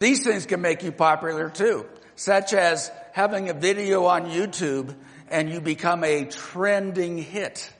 These 0.00 0.24
things 0.24 0.46
can 0.46 0.62
make 0.62 0.82
you 0.82 0.92
popular 0.92 1.50
too, 1.50 1.84
such 2.16 2.54
as 2.54 2.90
having 3.12 3.50
a 3.50 3.52
video 3.52 4.06
on 4.06 4.30
YouTube 4.30 4.94
and 5.28 5.50
you 5.50 5.60
become 5.60 6.04
a 6.04 6.24
trending 6.24 7.18
hit. 7.18 7.70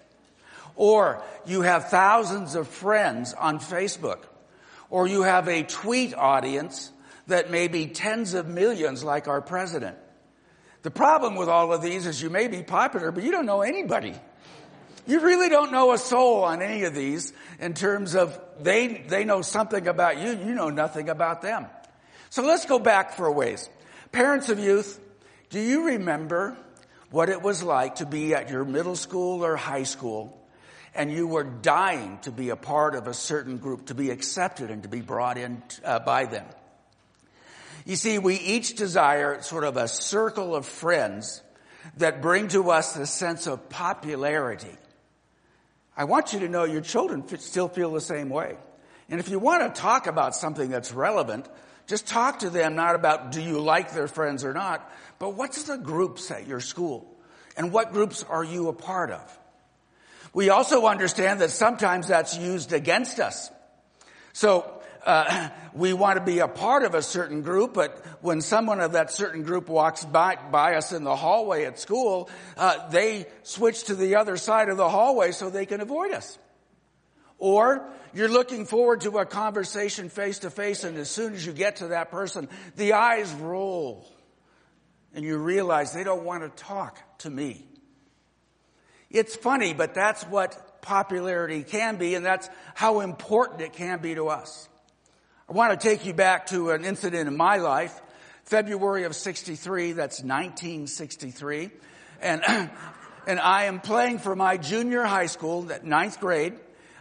Or 0.77 1.23
you 1.47 1.63
have 1.63 1.89
thousands 1.89 2.57
of 2.57 2.69
friends 2.69 3.33
on 3.33 3.59
Facebook. 3.59 4.19
Or 4.91 5.07
you 5.07 5.23
have 5.23 5.49
a 5.49 5.63
tweet 5.63 6.15
audience 6.15 6.93
that 7.29 7.51
may 7.51 7.69
be 7.69 7.87
tens 7.87 8.35
of 8.35 8.47
millions 8.47 9.03
like 9.03 9.27
our 9.27 9.41
president. 9.41 9.97
The 10.83 10.91
problem 10.91 11.37
with 11.37 11.49
all 11.49 11.73
of 11.73 11.81
these 11.81 12.07
is 12.07 12.21
you 12.21 12.29
may 12.29 12.49
be 12.49 12.63
popular, 12.63 13.13
but 13.13 13.25
you 13.25 13.31
don't 13.31 13.47
know 13.47 13.63
anybody. 13.63 14.15
You 15.07 15.21
really 15.21 15.49
don't 15.49 15.73
know 15.73 15.93
a 15.93 15.99
soul 15.99 16.45
on 16.45 16.61
any 16.61 16.85
of 16.85 16.95
these 16.95 17.33
in 17.59 17.73
terms 17.73 18.15
of 18.15 18.39
they, 18.61 19.07
they 19.09 19.25
know 19.25 19.41
something 19.41 19.89
about 19.89 20.19
you, 20.19 20.33
you 20.33 20.55
know 20.55 20.69
nothing 20.69 21.09
about 21.09 21.41
them. 21.41 21.67
So 22.31 22.45
let's 22.45 22.65
go 22.65 22.79
back 22.79 23.15
for 23.15 23.27
a 23.27 23.33
ways. 23.33 23.69
Parents 24.13 24.49
of 24.49 24.61
youth, 24.61 25.01
do 25.51 25.61
you 25.61 25.87
remember 25.87 26.57
what 27.11 27.29
it 27.29 27.43
was 27.43 27.61
like 27.63 27.97
to 27.97 28.07
be 28.07 28.35
at 28.35 28.51
your 28.51 28.65
middle 28.65 28.95
school 28.95 29.45
or 29.45 29.57
high 29.57 29.83
school 29.83 30.37
and 30.95 31.13
you 31.13 31.27
were 31.27 31.43
dying 31.43 32.19
to 32.23 32.31
be 32.31 32.51
a 32.51 32.57
part 32.57 32.95
of 32.95 33.09
a 33.09 33.15
certain 33.15 33.59
group, 33.59 33.87
to 33.87 33.95
be 33.95 34.11
accepted 34.11 34.71
and 34.71 34.85
to 34.85 34.89
be 34.89 35.01
brought 35.01 35.39
in 35.39 35.61
uh, 35.85 35.99
by 35.99 36.25
them? 36.25 36.47
You 37.85 37.97
see, 37.97 38.19
we 38.19 38.37
each 38.37 38.77
desire 38.77 39.43
sort 39.43 39.65
of 39.65 39.77
a 39.77 39.89
circle 39.89 40.55
of 40.55 40.67
friends 40.67 41.43
that 41.97 42.23
bring 42.23 42.47
to 42.49 42.71
us 42.71 42.93
the 42.93 43.07
sense 43.07 43.49
of 43.49 43.69
popularity. 43.69 44.77
I 45.97 46.05
want 46.05 46.33
you 46.33 46.41
to 46.41 46.49
know 46.49 46.63
your 46.63 46.81
children 46.81 47.27
still 47.39 47.69
feel 47.69 47.91
the 47.91 48.01
same 48.01 48.29
way. 48.29 48.57
And 49.09 49.19
if 49.19 49.29
you 49.29 49.41
want 49.41 49.75
to 49.75 49.81
talk 49.81 50.07
about 50.07 50.37
something 50.37 50.71
that's 50.71 50.93
relevant, 50.93 51.49
just 51.87 52.07
talk 52.07 52.41
to 52.41 52.51
them 52.51 52.75
not 52.75 52.95
about 52.95 53.33
do 53.33 53.41
you 53.41 53.61
like 53.61 53.93
their 53.93 54.09
friends 54.09 54.45
or 54.45 54.53
not, 54.53 54.91
but 55.19 55.35
what's 55.35 55.65
the 55.65 55.77
groups 55.77 56.31
at 56.31 56.47
your 56.47 56.61
school? 56.61 57.07
And 57.57 57.73
what 57.73 57.93
groups 57.93 58.23
are 58.23 58.45
you 58.45 58.69
a 58.69 58.73
part 58.73 59.11
of? 59.11 59.39
We 60.33 60.51
also 60.51 60.87
understand 60.87 61.41
that 61.41 61.51
sometimes 61.51 62.09
that's 62.09 62.37
used 62.37 62.73
against 62.73 63.19
us. 63.19 63.51
So, 64.33 64.81
uh, 65.05 65.49
we 65.75 65.93
want 65.93 66.19
to 66.19 66.25
be 66.25 66.39
a 66.39 66.49
part 66.49 66.85
of 66.85 66.95
a 66.95 67.03
certain 67.03 67.43
group, 67.43 67.75
but 67.75 68.05
when 68.21 68.41
someone 68.41 68.81
of 68.81 68.93
that 68.93 69.11
certain 69.11 69.43
group 69.43 69.69
walks 69.69 70.05
by, 70.05 70.37
by 70.51 70.75
us 70.77 70.93
in 70.93 71.05
the 71.05 71.17
hallway 71.17 71.65
at 71.65 71.79
school, 71.79 72.31
uh, 72.57 72.89
they 72.91 73.27
switch 73.43 73.85
to 73.85 73.95
the 73.95 74.17
other 74.17 74.37
side 74.37 74.69
of 74.69 74.77
the 74.77 74.89
hallway 74.89 75.33
so 75.33 75.51
they 75.51 75.67
can 75.67 75.81
avoid 75.81 76.13
us. 76.13 76.39
Or 77.41 77.89
you're 78.13 78.29
looking 78.29 78.67
forward 78.67 79.01
to 79.01 79.19
a 79.19 79.27
conversation 79.27 80.11
face 80.11 80.41
to 80.41 80.51
face 80.51 80.85
and 80.85 80.97
as 80.99 81.11
soon 81.11 81.35
as 81.35 81.45
you 81.45 81.53
get 81.53 81.77
to 81.77 81.89
that 81.89 82.11
person, 82.11 82.49
the 82.77 82.93
eyes 82.93 83.33
roll 83.33 84.07
and 85.15 85.25
you 85.25 85.39
realize 85.39 85.93
they 85.93 86.05
don't 86.05 86.25
want 86.25 86.43
to 86.43 86.63
talk 86.63 86.99
to 87.19 87.31
me. 87.31 87.67
It's 89.11 89.35
funny, 89.35 89.75
but 89.75 89.95
that's 89.95 90.23
what 90.25 90.83
popularity 90.83 91.65
can 91.65 91.97
be 91.97 92.15
and 92.15 92.25
that's 92.25 92.49
how 92.75 93.01
important 93.01 93.63
it 93.63 93.73
can 93.73 94.01
be 94.01 94.15
to 94.15 94.29
us. 94.29 94.69
I 95.49 95.53
want 95.53 95.81
to 95.81 95.89
take 95.89 96.05
you 96.05 96.13
back 96.13 96.47
to 96.49 96.71
an 96.71 96.85
incident 96.85 97.27
in 97.27 97.37
my 97.37 97.57
life, 97.57 97.99
February 98.45 99.05
of 99.05 99.17
63, 99.17 99.93
that's 99.93 100.21
1963. 100.21 101.71
And, 102.21 102.43
and 103.27 103.41
I 103.41 103.65
am 103.65 103.81
playing 103.81 104.19
for 104.19 104.37
my 104.37 104.59
junior 104.59 105.03
high 105.03 105.27
school, 105.27 105.63
that 105.63 105.85
ninth 105.85 106.21
grade, 106.21 106.55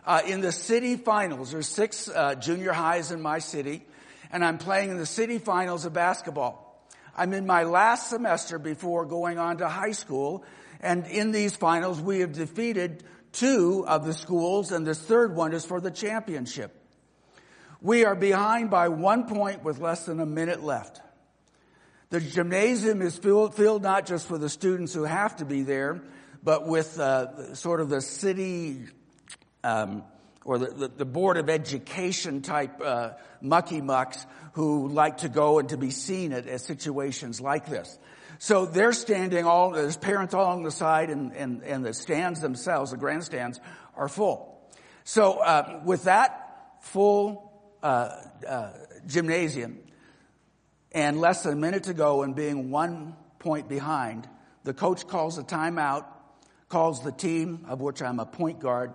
uh, 0.05 0.21
in 0.25 0.41
the 0.41 0.51
city 0.51 0.95
finals. 0.95 1.51
There's 1.51 1.67
six 1.67 2.07
uh, 2.09 2.35
junior 2.35 2.73
highs 2.73 3.11
in 3.11 3.21
my 3.21 3.39
city, 3.39 3.85
and 4.31 4.43
I'm 4.43 4.57
playing 4.57 4.91
in 4.91 4.97
the 4.97 5.05
city 5.05 5.39
finals 5.39 5.85
of 5.85 5.93
basketball. 5.93 6.65
I'm 7.15 7.33
in 7.33 7.45
my 7.45 7.63
last 7.63 8.09
semester 8.09 8.59
before 8.59 9.05
going 9.05 9.37
on 9.37 9.57
to 9.57 9.67
high 9.67 9.91
school, 9.91 10.43
and 10.79 11.05
in 11.07 11.31
these 11.31 11.55
finals 11.55 12.01
we 12.01 12.21
have 12.21 12.33
defeated 12.33 13.03
two 13.31 13.85
of 13.87 14.05
the 14.05 14.13
schools, 14.13 14.71
and 14.71 14.85
this 14.85 14.99
third 14.99 15.35
one 15.35 15.53
is 15.53 15.65
for 15.65 15.81
the 15.81 15.91
championship. 15.91 16.75
We 17.81 18.05
are 18.05 18.15
behind 18.15 18.69
by 18.69 18.89
one 18.89 19.27
point 19.27 19.63
with 19.63 19.79
less 19.79 20.05
than 20.05 20.19
a 20.19 20.25
minute 20.25 20.63
left. 20.63 21.01
The 22.09 22.19
gymnasium 22.19 23.01
is 23.01 23.17
filled, 23.17 23.55
filled 23.55 23.83
not 23.83 24.07
just 24.07 24.27
for 24.27 24.37
the 24.37 24.49
students 24.49 24.93
who 24.93 25.03
have 25.03 25.37
to 25.37 25.45
be 25.45 25.61
there, 25.61 26.01
but 26.43 26.67
with 26.67 26.99
uh, 26.99 27.53
sort 27.53 27.81
of 27.81 27.89
the 27.89 28.01
city 28.01 28.87
um, 29.63 30.03
or 30.45 30.57
the, 30.57 30.67
the, 30.67 30.87
the, 30.87 31.05
board 31.05 31.37
of 31.37 31.49
education 31.49 32.41
type 32.41 32.81
uh, 32.81 33.11
mucky 33.41 33.81
mucks 33.81 34.25
who 34.53 34.87
like 34.87 35.17
to 35.17 35.29
go 35.29 35.59
and 35.59 35.69
to 35.69 35.77
be 35.77 35.91
seen 35.91 36.31
at, 36.33 36.47
at 36.47 36.61
situations 36.61 37.41
like 37.41 37.65
this. 37.65 37.97
So 38.39 38.65
they're 38.65 38.93
standing 38.93 39.45
all, 39.45 39.71
there's 39.71 39.97
parents 39.97 40.33
all 40.33 40.45
on 40.45 40.63
the 40.63 40.71
side 40.71 41.09
and, 41.09 41.33
and, 41.33 41.61
and 41.63 41.85
the 41.85 41.93
stands 41.93 42.39
themselves, 42.39 42.91
the 42.91 42.97
grandstands, 42.97 43.59
are 43.95 44.07
full. 44.07 44.57
So 45.03 45.39
uh, 45.39 45.81
with 45.83 46.05
that 46.05 46.77
full 46.81 47.51
uh, 47.83 48.11
uh, 48.47 48.71
gymnasium 49.05 49.79
and 50.91 51.19
less 51.19 51.43
than 51.43 51.53
a 51.53 51.57
minute 51.57 51.83
to 51.83 51.93
go 51.93 52.23
and 52.23 52.33
being 52.33 52.71
one 52.71 53.15
point 53.39 53.67
behind, 53.67 54.27
the 54.63 54.73
coach 54.73 55.07
calls 55.07 55.37
a 55.37 55.43
timeout, 55.43 56.05
calls 56.69 57.03
the 57.03 57.11
team, 57.11 57.65
of 57.67 57.81
which 57.81 58.01
I'm 58.01 58.19
a 58.19 58.25
point 58.25 58.59
guard, 58.59 58.93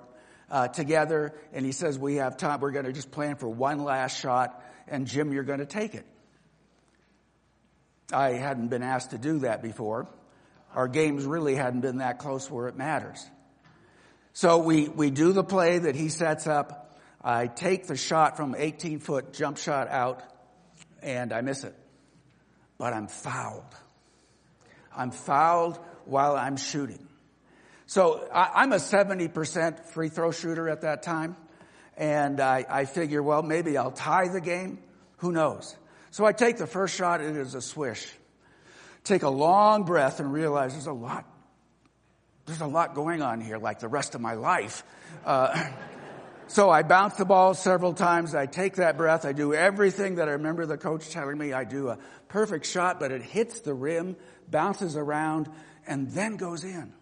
uh, 0.50 0.69
together 0.69 1.34
and 1.53 1.65
he 1.65 1.72
says, 1.72 1.99
we 1.99 2.16
have 2.16 2.37
time. 2.37 2.60
We're 2.60 2.71
going 2.71 2.84
to 2.84 2.93
just 2.93 3.10
plan 3.10 3.37
for 3.37 3.49
one 3.49 3.84
last 3.84 4.21
shot 4.21 4.62
and 4.88 5.06
Jim, 5.06 5.32
you're 5.32 5.44
going 5.44 5.60
to 5.60 5.66
take 5.66 5.94
it. 5.94 6.05
I 8.12 8.32
hadn't 8.32 8.69
been 8.69 8.82
asked 8.82 9.10
to 9.10 9.19
do 9.19 9.41
that 9.41 9.62
before. 9.62 10.09
Our 10.75 10.88
games 10.88 11.25
really 11.25 11.55
hadn't 11.55 11.81
been 11.81 11.99
that 11.99 12.19
close 12.19 12.50
where 12.50 12.69
it 12.69 12.77
matters. 12.77 13.25
So 14.32 14.59
we, 14.59 14.88
we 14.88 15.10
do 15.10 15.32
the 15.32 15.44
play 15.44 15.78
that 15.78 15.94
he 15.94 16.09
sets 16.09 16.47
up. 16.47 16.99
I 17.22 17.47
take 17.47 17.87
the 17.87 17.97
shot 17.97 18.37
from 18.37 18.55
18 18.56 18.99
foot 18.99 19.32
jump 19.32 19.56
shot 19.56 19.88
out 19.88 20.22
and 21.03 21.32
I 21.32 21.41
miss 21.41 21.65
it. 21.65 21.75
But 22.76 22.93
I'm 22.93 23.06
fouled. 23.06 23.62
I'm 24.94 25.11
fouled 25.11 25.78
while 26.05 26.37
I'm 26.37 26.56
shooting. 26.56 27.06
So 27.87 28.27
I, 28.33 28.62
am 28.62 28.72
a 28.72 28.77
70% 28.77 29.87
free 29.87 30.09
throw 30.09 30.33
shooter 30.33 30.69
at 30.69 30.83
that 30.83 31.03
time. 31.03 31.37
And 31.97 32.41
I, 32.41 32.65
I 32.69 32.84
figure, 32.87 33.22
well, 33.22 33.43
maybe 33.43 33.77
I'll 33.77 33.93
tie 33.93 34.28
the 34.28 34.41
game. 34.41 34.78
Who 35.19 35.33
knows? 35.33 35.77
So 36.11 36.25
I 36.25 36.33
take 36.33 36.56
the 36.56 36.67
first 36.67 36.97
shot. 36.97 37.21
It 37.21 37.37
is 37.37 37.55
a 37.55 37.61
swish. 37.61 38.11
Take 39.05 39.23
a 39.23 39.28
long 39.28 39.84
breath 39.84 40.19
and 40.19 40.33
realize 40.33 40.73
there's 40.73 40.87
a 40.87 40.93
lot, 40.93 41.27
there's 42.47 42.62
a 42.62 42.67
lot 42.67 42.94
going 42.94 43.21
on 43.21 43.41
here 43.41 43.59
like 43.59 43.81
the 43.81 43.89
rest 43.89 44.15
of 44.15 44.21
my 44.21 44.34
life. 44.34 44.83
Uh, 45.25 45.71
so 46.47 46.71
I 46.71 46.83
bounce 46.83 47.15
the 47.17 47.27
ball 47.27 47.53
several 47.55 47.93
times. 47.93 48.34
I 48.34 48.47
take 48.47 48.77
that 48.77 48.97
breath. 48.97 49.25
I 49.27 49.33
do 49.33 49.53
everything 49.53 50.17
that 50.17 50.28
I 50.28 50.33
remember 50.33 50.65
the 50.67 50.78
coach 50.78 51.11
telling 51.11 51.37
me. 51.37 51.53
I 51.53 51.65
do 51.65 51.91
a 51.91 51.99
perfect 52.28 52.67
shot, 52.67 52.99
but 52.99 53.12
it 53.12 53.23
hits 53.23 53.61
the 53.61 53.75
rim, 53.75 54.17
bounces 54.49 54.97
around, 54.97 55.50
and 55.87 56.11
then 56.11 56.37
goes 56.37 56.65
in. 56.65 56.93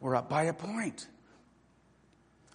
We're 0.00 0.16
up 0.16 0.28
by 0.28 0.44
a 0.44 0.54
point. 0.54 1.06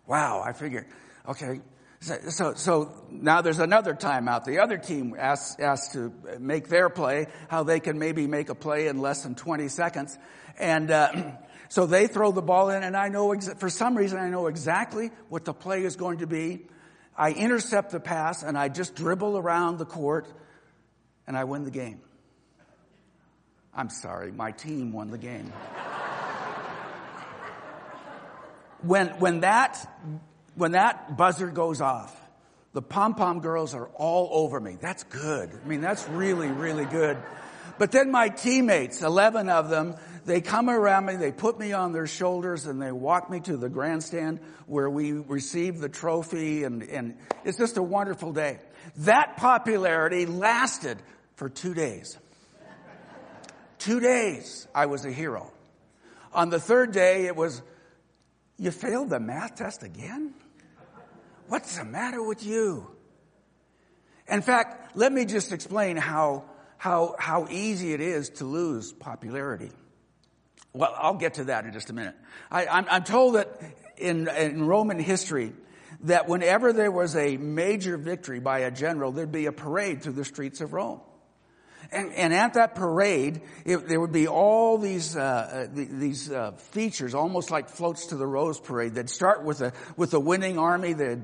Wow, 0.08 0.44
I 0.46 0.54
figure, 0.54 0.88
okay, 1.28 1.62
so, 2.02 2.54
so 2.54 2.92
now 3.10 3.42
there's 3.42 3.60
another 3.60 3.96
timeout. 3.96 4.46
The 4.46 4.60
other 4.60 4.78
team 4.78 5.16
asks, 5.18 5.60
asks 5.60 5.94
to 5.94 6.14
make 6.40 6.68
their 6.68 6.90
play, 6.90 7.28
how 7.48 7.64
they 7.64 7.80
can 7.80 7.98
maybe 7.98 8.28
make 8.28 8.50
a 8.50 8.56
play 8.56 8.88
in 8.88 9.00
less 9.00 9.24
than 9.24 9.34
20 9.34 9.68
seconds. 9.70 10.18
And, 10.60 10.92
uh, 10.92 11.32
so 11.70 11.88
they 11.88 12.06
throw 12.06 12.32
the 12.32 12.44
ball 12.44 12.70
in 12.70 12.84
and 12.84 12.96
I 12.96 13.10
know, 13.10 13.34
for 13.58 13.70
some 13.70 13.98
reason 13.98 14.20
I 14.20 14.30
know 14.30 14.48
exactly 14.48 15.10
what 15.30 15.46
the 15.46 15.54
play 15.54 15.84
is 15.84 15.96
going 15.96 16.20
to 16.20 16.28
be. 16.28 16.68
I 17.18 17.32
intercept 17.32 17.92
the 17.92 18.00
pass 18.00 18.44
and 18.44 18.58
I 18.58 18.70
just 18.70 18.94
dribble 18.96 19.38
around 19.38 19.80
the 19.80 19.86
court 19.86 20.28
and 21.26 21.36
I 21.36 21.46
win 21.46 21.64
the 21.64 21.72
game. 21.72 22.02
I'm 23.74 23.90
sorry, 23.90 24.32
my 24.32 24.52
team 24.52 24.94
won 24.94 25.10
the 25.10 25.18
game 25.18 25.52
when, 28.86 29.08
when 29.20 29.42
that, 29.42 29.78
when 30.56 30.74
that 30.74 31.18
buzzer 31.18 31.48
goes 31.48 31.82
off, 31.82 32.16
the 32.74 32.82
pom 32.82 33.16
pom 33.16 33.40
girls 33.40 33.74
are 33.74 33.88
all 33.96 34.30
over 34.32 34.60
me. 34.60 34.78
That's 34.80 35.04
good. 35.04 35.50
I 35.64 35.68
mean, 35.68 35.82
that's 35.82 36.08
really, 36.10 36.50
really 36.50 36.86
good. 36.86 37.18
But 37.78 37.92
then 37.92 38.12
my 38.12 38.30
teammates, 38.30 39.02
11 39.02 39.50
of 39.50 39.70
them, 39.70 39.96
they 40.26 40.42
come 40.42 40.70
around 40.70 41.06
me, 41.06 41.16
they 41.18 41.32
put 41.32 41.60
me 41.60 41.74
on 41.74 41.94
their 41.94 42.08
shoulders 42.08 42.66
and 42.66 42.82
they 42.82 42.92
walk 42.92 43.30
me 43.30 43.40
to 43.42 43.58
the 43.58 43.70
grandstand 43.70 44.40
where 44.66 44.90
we 44.90 45.12
receive 45.12 45.80
the 45.80 45.90
trophy 45.90 46.64
and, 46.64 46.84
and 46.84 47.18
it's 47.44 47.58
just 47.58 47.78
a 47.78 47.84
wonderful 47.84 48.34
day. 48.34 48.60
That 48.98 49.38
popularity 49.38 50.26
lasted 50.26 50.98
for 51.36 51.50
two 51.50 51.74
days. 51.74 52.18
two 53.78 54.00
days 54.00 54.68
I 54.74 54.88
was 54.88 55.06
a 55.06 55.12
hero. 55.12 55.52
On 56.34 56.50
the 56.50 56.60
third 56.60 56.92
day 56.92 57.26
it 57.26 57.36
was 57.36 57.62
you 58.58 58.72
failed 58.72 59.10
the 59.10 59.20
math 59.20 59.56
test 59.56 59.84
again? 59.84 60.34
What's 61.48 61.78
the 61.78 61.86
matter 61.86 62.24
with 62.24 62.44
you? 62.44 62.88
In 64.28 64.42
fact, 64.42 64.96
let 64.96 65.12
me 65.12 65.26
just 65.26 65.52
explain 65.52 65.98
how, 65.98 66.46
how, 66.78 67.16
how 67.20 67.48
easy 67.50 67.94
it 67.94 68.02
is 68.02 68.30
to 68.32 68.46
lose 68.46 68.92
popularity. 68.92 69.72
Well, 70.74 70.94
I'll 70.98 71.16
get 71.16 71.36
to 71.36 71.46
that 71.46 71.66
in 71.66 71.74
just 71.74 71.90
a 71.90 71.94
minute. 71.94 72.16
I, 72.52 72.86
am 72.96 73.04
told 73.04 73.36
that 73.36 73.62
in, 73.98 74.28
in 74.28 74.66
Roman 74.66 75.00
history, 75.00 75.54
that 76.02 76.28
whenever 76.28 76.74
there 76.74 76.92
was 76.92 77.16
a 77.16 77.38
major 77.38 77.98
victory 77.98 78.40
by 78.40 78.60
a 78.60 78.72
general, 78.72 79.12
there'd 79.12 79.32
be 79.32 79.46
a 79.46 79.52
parade 79.52 80.02
through 80.02 80.14
the 80.14 80.26
streets 80.26 80.62
of 80.62 80.74
Rome. 80.74 81.02
And, 81.92 82.14
and 82.14 82.34
at 82.34 82.54
that 82.56 82.76
parade, 82.76 83.42
it, 83.66 83.88
there 83.88 84.00
would 84.00 84.12
be 84.12 84.28
all 84.28 84.78
these 84.78 85.16
uh, 85.16 85.20
uh, 85.20 85.68
these 85.74 86.32
uh, 86.32 86.52
features, 86.52 87.14
almost 87.14 87.52
like 87.52 87.70
floats 87.70 88.08
to 88.08 88.16
the 88.16 88.28
Rose 88.28 88.60
Parade. 88.60 88.96
They'd 88.96 89.10
start 89.10 89.44
with 89.44 89.62
a 89.62 89.74
with 89.98 90.14
a 90.14 90.20
winning 90.20 90.58
army 90.58 90.94
that 90.94 91.20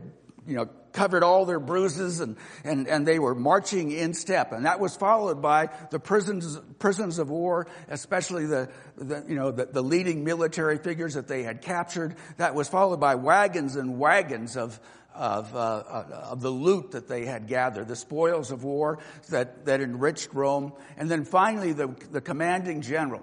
you 0.47 0.55
know 0.55 0.69
covered 0.93 1.23
all 1.23 1.45
their 1.45 1.59
bruises 1.59 2.19
and, 2.19 2.37
and, 2.63 2.87
and 2.87 3.07
they 3.07 3.19
were 3.19 3.35
marching 3.35 3.91
in 3.91 4.13
step. 4.13 4.51
And 4.51 4.65
that 4.65 4.79
was 4.79 4.95
followed 4.95 5.41
by 5.41 5.69
the 5.89 5.99
prisons, 5.99 6.59
prisons 6.79 7.19
of 7.19 7.29
war, 7.29 7.67
especially 7.87 8.45
the, 8.45 8.69
the 8.97 9.23
you 9.27 9.35
know, 9.35 9.51
the, 9.51 9.65
the 9.65 9.81
leading 9.81 10.23
military 10.23 10.77
figures 10.77 11.13
that 11.15 11.27
they 11.27 11.43
had 11.43 11.61
captured. 11.61 12.15
That 12.37 12.55
was 12.55 12.67
followed 12.67 12.99
by 12.99 13.15
wagons 13.15 13.75
and 13.75 13.99
wagons 13.99 14.57
of, 14.57 14.79
of, 15.21 15.55
uh, 15.55 15.59
uh, 15.59 16.27
of 16.31 16.41
the 16.41 16.49
loot 16.49 16.93
that 16.93 17.07
they 17.07 17.25
had 17.25 17.45
gathered, 17.47 17.87
the 17.87 17.95
spoils 17.95 18.49
of 18.49 18.63
war 18.63 18.97
that, 19.29 19.65
that 19.65 19.79
enriched 19.79 20.33
Rome. 20.33 20.73
And 20.97 21.11
then 21.11 21.25
finally 21.25 21.73
the, 21.73 21.95
the 22.11 22.21
commanding 22.21 22.81
general 22.81 23.21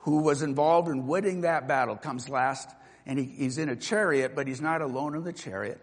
who 0.00 0.18
was 0.18 0.42
involved 0.42 0.88
in 0.88 1.06
winning 1.06 1.40
that 1.40 1.66
battle 1.66 1.96
comes 1.96 2.28
last 2.28 2.68
and 3.06 3.18
he, 3.18 3.24
he's 3.24 3.56
in 3.56 3.70
a 3.70 3.76
chariot, 3.76 4.36
but 4.36 4.46
he's 4.46 4.60
not 4.60 4.82
alone 4.82 5.14
in 5.14 5.24
the 5.24 5.32
chariot. 5.32 5.80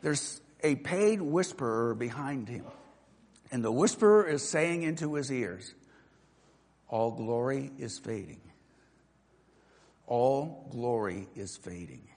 There's 0.00 0.40
a 0.62 0.76
paid 0.76 1.20
whisperer 1.20 1.96
behind 1.96 2.48
him. 2.48 2.64
And 3.50 3.64
the 3.64 3.72
whisperer 3.72 4.28
is 4.28 4.48
saying 4.48 4.84
into 4.84 5.14
his 5.14 5.32
ears, 5.32 5.74
All 6.88 7.10
glory 7.10 7.72
is 7.80 7.98
fading. 7.98 8.40
All 10.06 10.68
glory 10.70 11.26
is 11.34 11.56
fading. 11.56 12.11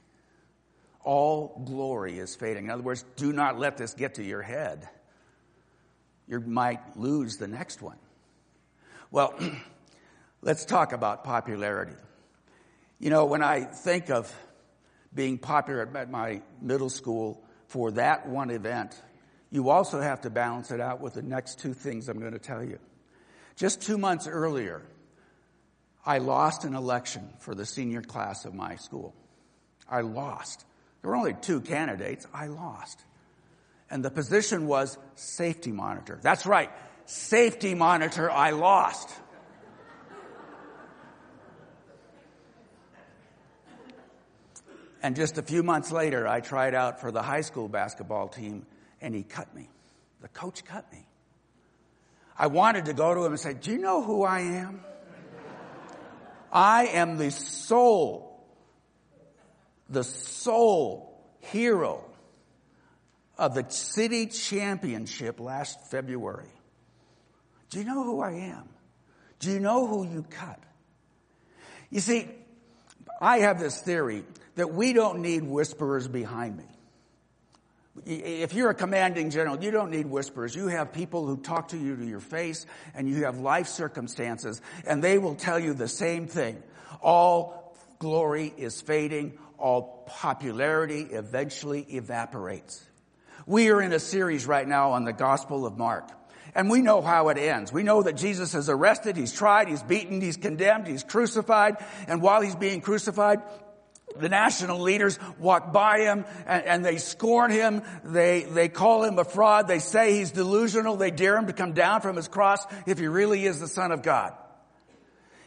All 1.05 1.61
glory 1.65 2.19
is 2.19 2.35
fading. 2.35 2.65
In 2.65 2.71
other 2.71 2.83
words, 2.83 3.05
do 3.15 3.31
not 3.31 3.57
let 3.57 3.77
this 3.77 3.93
get 3.93 4.15
to 4.15 4.23
your 4.23 4.41
head. 4.41 4.89
You 6.27 6.41
might 6.41 6.97
lose 6.97 7.37
the 7.37 7.47
next 7.47 7.81
one. 7.81 7.97
Well, 9.11 9.39
let's 10.41 10.65
talk 10.65 10.91
about 10.91 11.23
popularity. 11.23 11.95
You 12.99 13.11
know, 13.11 13.25
when 13.25 13.43
I 13.43 13.61
think 13.61 14.09
of 14.09 14.33
being 15.13 15.37
popular 15.37 15.87
at 15.95 16.09
my 16.09 16.41
middle 16.61 16.89
school, 16.89 17.45
for 17.67 17.91
that 17.91 18.27
one 18.27 18.49
event, 18.51 18.99
you 19.51 19.69
also 19.69 19.99
have 20.01 20.21
to 20.21 20.29
balance 20.29 20.71
it 20.71 20.79
out 20.79 21.01
with 21.01 21.13
the 21.13 21.21
next 21.21 21.59
two 21.59 21.73
things 21.73 22.09
I'm 22.09 22.19
going 22.19 22.33
to 22.33 22.39
tell 22.39 22.63
you. 22.63 22.79
Just 23.55 23.81
two 23.81 23.97
months 23.97 24.27
earlier, 24.27 24.81
I 26.05 26.19
lost 26.19 26.65
an 26.65 26.75
election 26.75 27.27
for 27.39 27.55
the 27.55 27.65
senior 27.65 28.01
class 28.01 28.45
of 28.45 28.53
my 28.53 28.75
school. 28.75 29.15
I 29.89 30.01
lost. 30.01 30.65
There 31.05 31.11
were 31.11 31.17
only 31.17 31.35
two 31.35 31.61
candidates. 31.61 32.25
I 32.33 32.47
lost. 32.47 32.99
And 33.91 34.03
the 34.03 34.09
position 34.09 34.65
was 34.65 34.97
safety 35.13 35.71
monitor. 35.71 36.17
That's 36.19 36.47
right. 36.47 36.71
Safety 37.05 37.75
monitor. 37.75 38.31
I 38.31 38.49
lost. 38.49 39.07
And 45.03 45.15
just 45.15 45.37
a 45.37 45.43
few 45.43 45.61
months 45.61 45.91
later, 45.91 46.27
I 46.27 46.39
tried 46.39 46.73
out 46.73 47.01
for 47.01 47.11
the 47.11 47.21
high 47.21 47.41
school 47.41 47.67
basketball 47.67 48.27
team 48.27 48.65
and 48.99 49.13
he 49.13 49.21
cut 49.21 49.53
me. 49.53 49.69
The 50.23 50.29
coach 50.29 50.65
cut 50.65 50.91
me. 50.91 51.05
I 52.35 52.47
wanted 52.47 52.85
to 52.85 52.93
go 52.93 53.13
to 53.13 53.23
him 53.23 53.33
and 53.33 53.39
say, 53.39 53.53
do 53.53 53.69
you 53.69 53.77
know 53.77 54.01
who 54.01 54.23
I 54.23 54.39
am? 54.39 54.83
I 56.51 56.87
am 56.87 57.17
the 57.17 57.29
sole, 57.29 58.24
the 59.89 60.03
sole 60.03 61.23
hero 61.39 62.03
of 63.37 63.53
the 63.53 63.65
city 63.69 64.27
championship 64.27 65.39
last 65.39 65.89
February. 65.91 66.49
Do 67.69 67.79
you 67.79 67.85
know 67.85 68.03
who 68.03 68.21
I 68.21 68.31
am? 68.31 68.69
Do 69.39 69.51
you 69.51 69.59
know 69.59 69.85
who 69.85 70.05
you 70.05 70.23
cut? 70.29 70.59
You 71.89 71.99
see, 71.99 72.27
I 73.21 73.39
have 73.39 73.59
this 73.59 73.81
theory 73.81 74.23
that 74.55 74.73
we 74.73 74.93
don't 74.93 75.19
need 75.19 75.43
whisperers 75.43 76.07
behind 76.07 76.57
me. 76.57 76.63
If 78.05 78.53
you're 78.53 78.69
a 78.69 78.75
commanding 78.75 79.29
general, 79.29 79.63
you 79.63 79.71
don't 79.71 79.91
need 79.91 80.05
whisperers. 80.05 80.53
You 80.53 80.67
have 80.67 80.91
people 80.91 81.25
who 81.25 81.37
talk 81.37 81.69
to 81.69 81.77
you 81.77 81.95
to 81.95 82.05
your 82.05 82.19
face 82.19 82.65
and 82.93 83.07
you 83.07 83.23
have 83.23 83.39
life 83.39 83.67
circumstances 83.67 84.61
and 84.85 85.01
they 85.01 85.17
will 85.17 85.35
tell 85.35 85.59
you 85.59 85.73
the 85.73 85.87
same 85.87 86.27
thing. 86.27 86.61
All 87.01 87.75
glory 87.99 88.53
is 88.57 88.81
fading. 88.81 89.37
All 89.57 90.03
popularity 90.07 91.01
eventually 91.01 91.81
evaporates. 91.81 92.83
We 93.45 93.69
are 93.69 93.81
in 93.81 93.93
a 93.93 93.99
series 93.99 94.45
right 94.45 94.67
now 94.67 94.91
on 94.91 95.05
the 95.05 95.13
Gospel 95.13 95.65
of 95.65 95.77
Mark. 95.77 96.09
And 96.55 96.69
we 96.69 96.81
know 96.81 97.01
how 97.01 97.29
it 97.29 97.37
ends. 97.37 97.73
We 97.73 97.83
know 97.83 98.03
that 98.03 98.13
Jesus 98.13 98.55
is 98.55 98.69
arrested, 98.69 99.17
he's 99.17 99.33
tried, 99.33 99.67
he's 99.67 99.83
beaten, 99.83 100.21
he's 100.21 100.37
condemned, 100.37 100.87
he's 100.87 101.03
crucified, 101.03 101.77
and 102.07 102.21
while 102.21 102.41
he's 102.41 102.55
being 102.55 102.79
crucified, 102.79 103.41
the 104.17 104.29
national 104.29 104.79
leaders 104.79 105.19
walk 105.37 105.73
by 105.73 105.99
him 105.99 106.25
and, 106.45 106.63
and, 106.63 106.85
they 106.85 106.97
scorn 106.97 107.51
him. 107.51 107.81
They, 108.03 108.43
they 108.43 108.69
call 108.69 109.03
him 109.03 109.19
a 109.19 109.25
fraud. 109.25 109.67
They 109.67 109.79
say 109.79 110.15
he's 110.15 110.31
delusional. 110.31 110.95
They 110.95 111.11
dare 111.11 111.37
him 111.37 111.47
to 111.47 111.53
come 111.53 111.73
down 111.73 111.99
from 111.99 112.15
his 112.15 112.29
cross 112.29 112.65
if 112.85 112.97
he 112.97 113.07
really 113.07 113.45
is 113.45 113.59
the 113.59 113.67
son 113.67 113.91
of 113.91 114.03
God. 114.03 114.33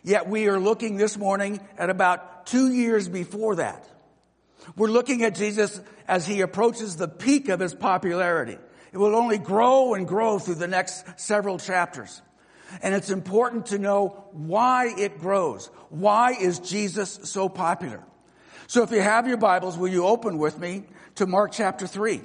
Yet 0.02 0.28
we 0.28 0.48
are 0.48 0.60
looking 0.60 0.96
this 0.96 1.16
morning 1.16 1.60
at 1.78 1.88
about 1.88 2.46
two 2.46 2.70
years 2.70 3.08
before 3.08 3.56
that. 3.56 3.88
We're 4.76 4.88
looking 4.88 5.24
at 5.24 5.34
Jesus 5.34 5.80
as 6.06 6.26
he 6.26 6.40
approaches 6.40 6.96
the 6.96 7.08
peak 7.08 7.48
of 7.48 7.60
his 7.60 7.74
popularity. 7.74 8.58
It 8.92 8.98
will 8.98 9.14
only 9.14 9.38
grow 9.38 9.94
and 9.94 10.06
grow 10.06 10.38
through 10.38 10.56
the 10.56 10.68
next 10.68 11.20
several 11.20 11.58
chapters. 11.58 12.22
And 12.82 12.94
it's 12.94 13.10
important 13.10 13.66
to 13.66 13.78
know 13.78 14.24
why 14.32 14.92
it 14.96 15.18
grows. 15.18 15.66
Why 15.88 16.32
is 16.32 16.58
Jesus 16.58 17.20
so 17.24 17.48
popular? 17.48 18.02
So 18.66 18.82
if 18.82 18.90
you 18.90 19.00
have 19.00 19.26
your 19.26 19.38
Bibles, 19.38 19.78
will 19.78 19.88
you 19.88 20.04
open 20.04 20.38
with 20.38 20.58
me 20.58 20.84
to 21.14 21.26
Mark 21.26 21.52
chapter 21.52 21.86
3? 21.86 22.20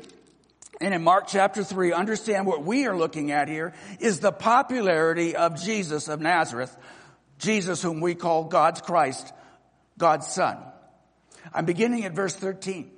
And 0.81 0.94
in 0.94 1.01
Mark 1.01 1.28
chapter 1.28 1.63
3, 1.63 1.94
understand 1.94 2.45
what 2.45 2.63
we 2.63 2.88
are 2.88 2.98
looking 2.98 3.31
at 3.31 3.48
here 3.48 3.74
is 4.01 4.19
the 4.19 4.34
popularity 4.34 5.36
of 5.36 5.62
Jesus 5.62 6.10
of 6.10 6.19
Nazareth, 6.19 6.76
Jesus 7.38 7.81
whom 7.81 8.02
we 8.02 8.16
call 8.16 8.45
God's 8.45 8.81
Christ, 8.81 9.31
God's 9.97 10.28
Son. 10.28 10.57
I'm 11.54 11.66
beginning 11.66 12.06
at 12.06 12.14
verse 12.14 12.35
13. 12.35 12.92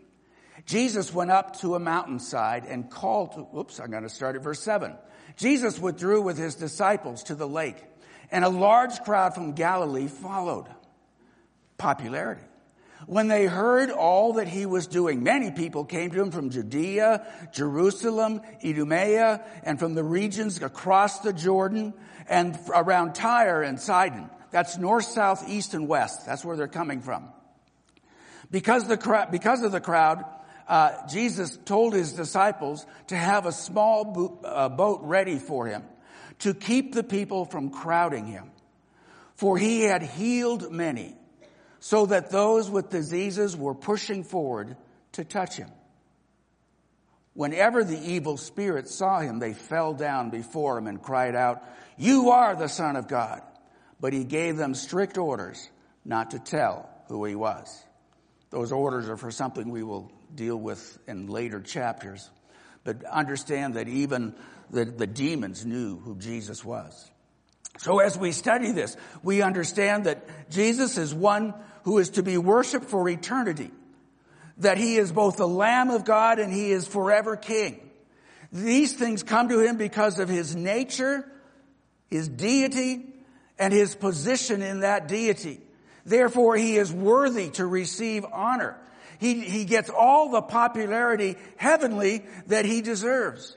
Jesus 0.66 1.14
went 1.14 1.32
up 1.32 1.60
to 1.60 1.76
a 1.76 1.80
mountainside 1.80 2.66
and 2.66 2.90
called 2.90 3.34
to, 3.34 3.48
oops, 3.58 3.80
I'm 3.80 3.92
going 3.92 4.04
to 4.04 4.10
start 4.10 4.36
at 4.36 4.42
verse 4.42 4.62
7. 4.62 4.96
Jesus 5.38 5.80
withdrew 5.80 6.22
with 6.22 6.38
his 6.38 6.56
disciples 6.56 7.24
to 7.24 7.36
the 7.36 7.48
lake, 7.48 7.84
and 8.32 8.44
a 8.44 8.50
large 8.50 9.00
crowd 9.02 9.36
from 9.36 9.54
Galilee 9.54 10.08
followed. 10.08 10.68
Popularity. 11.78 12.42
When 13.06 13.28
they 13.28 13.46
heard 13.46 13.92
all 13.92 14.34
that 14.34 14.48
he 14.48 14.66
was 14.66 14.88
doing, 14.88 15.22
many 15.22 15.52
people 15.52 15.86
came 15.86 16.10
to 16.12 16.22
him 16.22 16.32
from 16.32 16.50
Judea, 16.50 17.28
Jerusalem, 17.54 18.42
Idumea, 18.64 19.44
and 19.64 19.78
from 19.78 19.94
the 19.94 20.04
regions 20.04 20.62
across 20.62 21.20
the 21.20 21.34
Jordan 21.34 21.94
and 22.28 22.58
around 22.74 23.14
Tyre 23.14 23.62
and 23.62 23.80
Sidon. 23.80 24.30
That's 24.50 24.78
north, 24.78 25.06
south, 25.06 25.48
east, 25.48 25.74
and 25.74 25.88
west. 25.88 26.26
That's 26.26 26.44
where 26.44 26.56
they're 26.56 26.68
coming 26.68 27.02
from. 27.02 27.30
Because, 28.52 28.88
the, 28.88 29.28
because 29.32 29.64
of 29.64 29.72
the 29.72 29.82
crowd, 29.82 30.24
uh, 30.68 31.08
Jesus 31.08 31.58
told 31.66 31.94
his 31.94 32.14
disciples 32.14 32.86
to 33.08 33.16
have 33.16 33.46
a 33.46 33.52
small 33.52 34.06
bo- 34.06 34.40
uh, 34.44 34.70
boat 34.70 35.02
ready 35.04 35.38
for 35.38 35.68
him 35.68 35.84
to 36.40 36.54
keep 36.54 36.94
the 36.94 37.04
people 37.04 37.46
from 37.46 37.70
crowding 37.70 38.26
him. 38.26 38.52
For 39.36 39.58
he 39.58 39.82
had 39.82 40.02
healed 40.02 40.72
many 40.72 41.16
so 41.80 42.08
that 42.08 42.32
those 42.32 42.70
with 42.70 42.90
diseases 42.90 43.56
were 43.56 43.76
pushing 43.76 44.24
forward 44.24 44.76
to 45.14 45.24
touch 45.24 45.56
him. 45.56 45.70
Whenever 47.34 47.84
the 47.84 48.00
evil 48.00 48.38
spirits 48.38 48.96
saw 48.96 49.20
him, 49.20 49.40
they 49.40 49.54
fell 49.54 49.94
down 49.94 50.30
before 50.30 50.78
him 50.78 50.88
and 50.88 51.02
cried 51.02 51.36
out, 51.36 51.62
You 51.98 52.32
are 52.32 52.56
the 52.56 52.70
Son 52.70 52.96
of 52.96 53.08
God. 53.08 53.42
But 54.00 54.14
he 54.14 54.24
gave 54.24 54.58
them 54.58 54.74
strict 54.74 55.18
orders 55.18 55.70
not 56.04 56.32
to 56.32 56.40
tell 56.40 56.90
who 57.08 57.26
he 57.26 57.36
was. 57.36 57.84
Those 58.56 58.72
orders 58.72 59.10
are 59.10 59.18
for 59.18 59.32
something 59.32 59.70
we 59.70 59.84
will 59.84 60.10
deal 60.34 60.56
with 60.56 60.98
in 61.10 61.28
later 61.28 61.60
chapters. 61.60 62.30
But 62.86 63.04
understand 63.04 63.74
that 63.74 63.90
even 63.90 64.34
the, 64.72 64.86
the 64.86 65.08
demons 65.08 65.66
knew 65.66 65.98
who 65.98 66.16
Jesus 66.16 66.64
was. 66.64 67.12
So 67.80 68.00
as 68.00 68.18
we 68.18 68.32
study 68.32 68.72
this, 68.72 68.96
we 69.22 69.42
understand 69.42 70.06
that 70.06 70.26
Jesus 70.50 70.98
is 70.98 71.14
one 71.14 71.54
who 71.84 71.98
is 71.98 72.12
to 72.12 72.24
be 72.24 72.38
worshiped 72.38 72.86
for 72.86 73.10
eternity. 73.10 73.72
That 74.60 74.78
he 74.78 74.96
is 74.96 75.12
both 75.12 75.36
the 75.36 75.50
Lamb 75.50 75.90
of 75.90 76.06
God 76.06 76.40
and 76.40 76.54
he 76.54 76.72
is 76.72 76.88
forever 76.88 77.36
King. 77.36 77.82
These 78.54 78.94
things 78.94 79.22
come 79.22 79.50
to 79.50 79.60
him 79.60 79.76
because 79.76 80.18
of 80.18 80.30
his 80.30 80.56
nature, 80.56 81.30
his 82.08 82.30
deity, 82.30 83.06
and 83.60 83.74
his 83.74 83.96
position 83.96 84.62
in 84.62 84.80
that 84.80 85.10
deity. 85.10 85.60
Therefore, 86.06 86.56
he 86.56 86.78
is 86.78 86.94
worthy 86.94 87.50
to 87.52 87.66
receive 87.66 88.26
honor. 88.32 88.78
He, 89.20 89.42
he 89.42 89.66
gets 89.66 89.90
all 89.90 90.30
the 90.30 90.42
popularity 90.42 91.36
heavenly 91.58 92.26
that 92.48 92.66
he 92.66 92.82
deserves. 92.82 93.56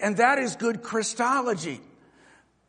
And 0.00 0.16
that 0.16 0.38
is 0.38 0.56
good 0.56 0.82
Christology. 0.82 1.80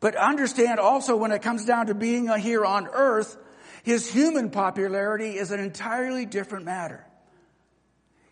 But 0.00 0.16
understand 0.16 0.78
also 0.78 1.16
when 1.16 1.32
it 1.32 1.42
comes 1.42 1.64
down 1.64 1.86
to 1.86 1.94
being 1.94 2.28
here 2.38 2.64
on 2.64 2.86
earth, 2.86 3.36
his 3.82 4.10
human 4.10 4.50
popularity 4.50 5.38
is 5.38 5.50
an 5.50 5.60
entirely 5.60 6.26
different 6.26 6.64
matter. 6.64 7.04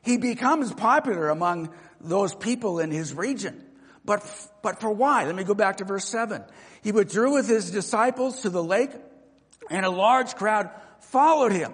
He 0.02 0.18
becomes 0.18 0.72
popular 0.72 1.30
among 1.30 1.72
those 2.00 2.34
people 2.34 2.80
in 2.80 2.90
his 2.90 3.14
region. 3.14 3.64
But, 4.04 4.24
but 4.62 4.80
for 4.80 4.90
why? 4.90 5.24
Let 5.24 5.34
me 5.34 5.44
go 5.44 5.54
back 5.54 5.76
to 5.76 5.84
verse 5.84 6.08
7. 6.08 6.42
He 6.82 6.90
withdrew 6.90 7.34
with 7.34 7.48
his 7.48 7.70
disciples 7.70 8.42
to 8.42 8.50
the 8.50 8.62
lake 8.62 8.90
and 9.70 9.84
a 9.84 9.90
large 9.90 10.34
crowd 10.34 10.70
followed 11.00 11.52
him. 11.52 11.72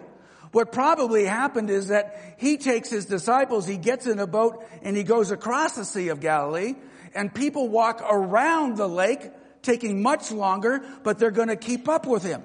What 0.52 0.73
probably 0.73 1.25
happened 1.25 1.71
is 1.71 1.88
that 1.88 2.35
he 2.38 2.57
takes 2.57 2.88
his 2.88 3.07
disciples, 3.07 3.66
he 3.66 3.76
gets 3.76 4.07
in 4.07 4.18
a 4.18 4.26
boat 4.26 4.64
and 4.83 4.97
he 4.97 5.02
goes 5.02 5.30
across 5.30 5.76
the 5.76 5.85
Sea 5.85 6.09
of 6.09 6.21
Galilee 6.21 6.75
and 7.14 7.35
people 7.35 7.68
walk 7.68 8.02
around 8.09 8.76
the 8.76 8.88
lake 8.88 9.30
taking 9.62 10.02
much 10.02 10.30
longer, 10.30 10.83
but 11.02 11.18
they're 11.18 11.30
going 11.30 11.49
to 11.49 11.57
keep 11.57 11.88
up 11.88 12.07
with 12.07 12.23
him. 12.23 12.42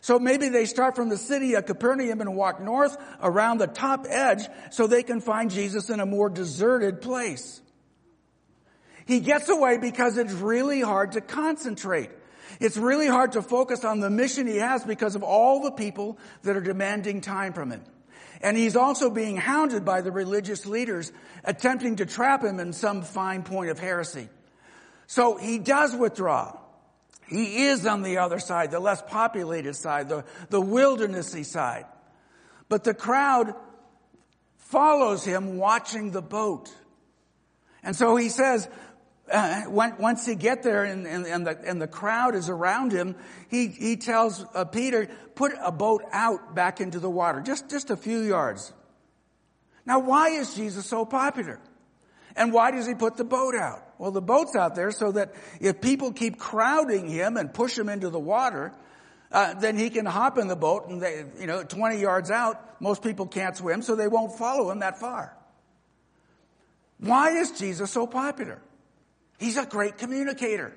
So 0.00 0.18
maybe 0.18 0.48
they 0.48 0.64
start 0.64 0.96
from 0.96 1.08
the 1.08 1.16
city 1.16 1.54
of 1.54 1.66
Capernaum 1.66 2.20
and 2.20 2.36
walk 2.36 2.60
north 2.60 2.96
around 3.20 3.58
the 3.58 3.66
top 3.66 4.06
edge 4.08 4.46
so 4.70 4.86
they 4.86 5.02
can 5.02 5.20
find 5.20 5.50
Jesus 5.50 5.90
in 5.90 6.00
a 6.00 6.06
more 6.06 6.30
deserted 6.30 7.00
place. 7.00 7.60
He 9.06 9.20
gets 9.20 9.48
away 9.48 9.78
because 9.78 10.18
it's 10.18 10.32
really 10.32 10.80
hard 10.80 11.12
to 11.12 11.20
concentrate. 11.20 12.10
It's 12.60 12.76
really 12.76 13.06
hard 13.06 13.32
to 13.32 13.42
focus 13.42 13.84
on 13.84 14.00
the 14.00 14.10
mission 14.10 14.46
he 14.46 14.56
has 14.56 14.84
because 14.84 15.14
of 15.14 15.22
all 15.22 15.62
the 15.62 15.70
people 15.70 16.18
that 16.42 16.56
are 16.56 16.60
demanding 16.60 17.20
time 17.20 17.52
from 17.52 17.70
him. 17.70 17.84
And 18.40 18.56
he's 18.56 18.76
also 18.76 19.10
being 19.10 19.36
hounded 19.36 19.84
by 19.84 20.00
the 20.00 20.12
religious 20.12 20.66
leaders 20.66 21.12
attempting 21.44 21.96
to 21.96 22.06
trap 22.06 22.44
him 22.44 22.60
in 22.60 22.72
some 22.72 23.02
fine 23.02 23.42
point 23.42 23.70
of 23.70 23.78
heresy. 23.78 24.28
So 25.06 25.36
he 25.36 25.58
does 25.58 25.94
withdraw. 25.94 26.56
He 27.26 27.66
is 27.66 27.86
on 27.86 28.02
the 28.02 28.18
other 28.18 28.38
side, 28.38 28.70
the 28.70 28.80
less 28.80 29.02
populated 29.02 29.74
side, 29.74 30.08
the, 30.08 30.24
the 30.50 30.60
wildernessy 30.60 31.44
side. 31.44 31.86
But 32.68 32.84
the 32.84 32.94
crowd 32.94 33.54
follows 34.56 35.24
him 35.24 35.56
watching 35.56 36.10
the 36.10 36.22
boat. 36.22 36.72
And 37.82 37.94
so 37.94 38.16
he 38.16 38.28
says, 38.28 38.68
uh, 39.30 39.62
once 39.68 40.26
he 40.26 40.34
get 40.34 40.62
there 40.62 40.84
and, 40.84 41.06
and, 41.06 41.26
and, 41.26 41.46
the, 41.46 41.58
and 41.64 41.80
the 41.80 41.86
crowd 41.86 42.34
is 42.34 42.48
around 42.48 42.92
him, 42.92 43.16
he, 43.48 43.68
he 43.68 43.96
tells 43.96 44.44
uh, 44.54 44.64
Peter, 44.64 45.08
put 45.34 45.52
a 45.62 45.72
boat 45.72 46.02
out 46.12 46.54
back 46.54 46.80
into 46.80 46.98
the 46.98 47.10
water, 47.10 47.40
just, 47.40 47.68
just 47.70 47.90
a 47.90 47.96
few 47.96 48.20
yards. 48.20 48.72
Now 49.86 50.00
why 50.00 50.30
is 50.30 50.54
Jesus 50.54 50.86
so 50.86 51.04
popular? 51.04 51.60
And 52.36 52.52
why 52.52 52.70
does 52.70 52.86
he 52.86 52.94
put 52.94 53.16
the 53.16 53.24
boat 53.24 53.54
out? 53.54 53.82
Well, 53.98 54.12
the 54.12 54.22
boat's 54.22 54.54
out 54.54 54.76
there 54.76 54.92
so 54.92 55.12
that 55.12 55.34
if 55.60 55.80
people 55.80 56.12
keep 56.12 56.38
crowding 56.38 57.08
him 57.08 57.36
and 57.36 57.52
push 57.52 57.76
him 57.76 57.88
into 57.88 58.10
the 58.10 58.20
water, 58.20 58.72
uh, 59.32 59.54
then 59.54 59.76
he 59.76 59.90
can 59.90 60.06
hop 60.06 60.38
in 60.38 60.46
the 60.46 60.56
boat 60.56 60.88
and 60.88 61.02
they, 61.02 61.24
you 61.40 61.46
know, 61.46 61.64
20 61.64 61.98
yards 61.98 62.30
out, 62.30 62.80
most 62.80 63.02
people 63.02 63.26
can't 63.26 63.56
swim, 63.56 63.82
so 63.82 63.96
they 63.96 64.08
won't 64.08 64.38
follow 64.38 64.70
him 64.70 64.78
that 64.80 65.00
far. 65.00 65.36
Why 66.98 67.30
is 67.30 67.52
Jesus 67.52 67.90
so 67.90 68.06
popular? 68.06 68.62
He's 69.38 69.56
a 69.56 69.66
great 69.66 69.98
communicator. 69.98 70.72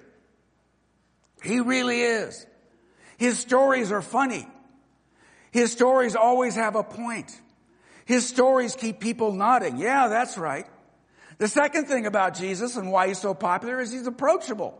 He 1.43 1.59
really 1.59 2.01
is. 2.01 2.45
His 3.17 3.39
stories 3.39 3.91
are 3.91 4.01
funny. 4.01 4.47
His 5.51 5.71
stories 5.71 6.15
always 6.15 6.55
have 6.55 6.75
a 6.75 6.83
point. 6.83 7.39
His 8.05 8.27
stories 8.27 8.75
keep 8.75 8.99
people 8.99 9.33
nodding. 9.33 9.77
Yeah, 9.77 10.07
that's 10.07 10.37
right. 10.37 10.65
The 11.37 11.47
second 11.47 11.85
thing 11.85 12.05
about 12.05 12.35
Jesus 12.35 12.77
and 12.77 12.91
why 12.91 13.07
he's 13.07 13.19
so 13.19 13.33
popular 13.33 13.79
is 13.79 13.91
he's 13.91 14.07
approachable. 14.07 14.77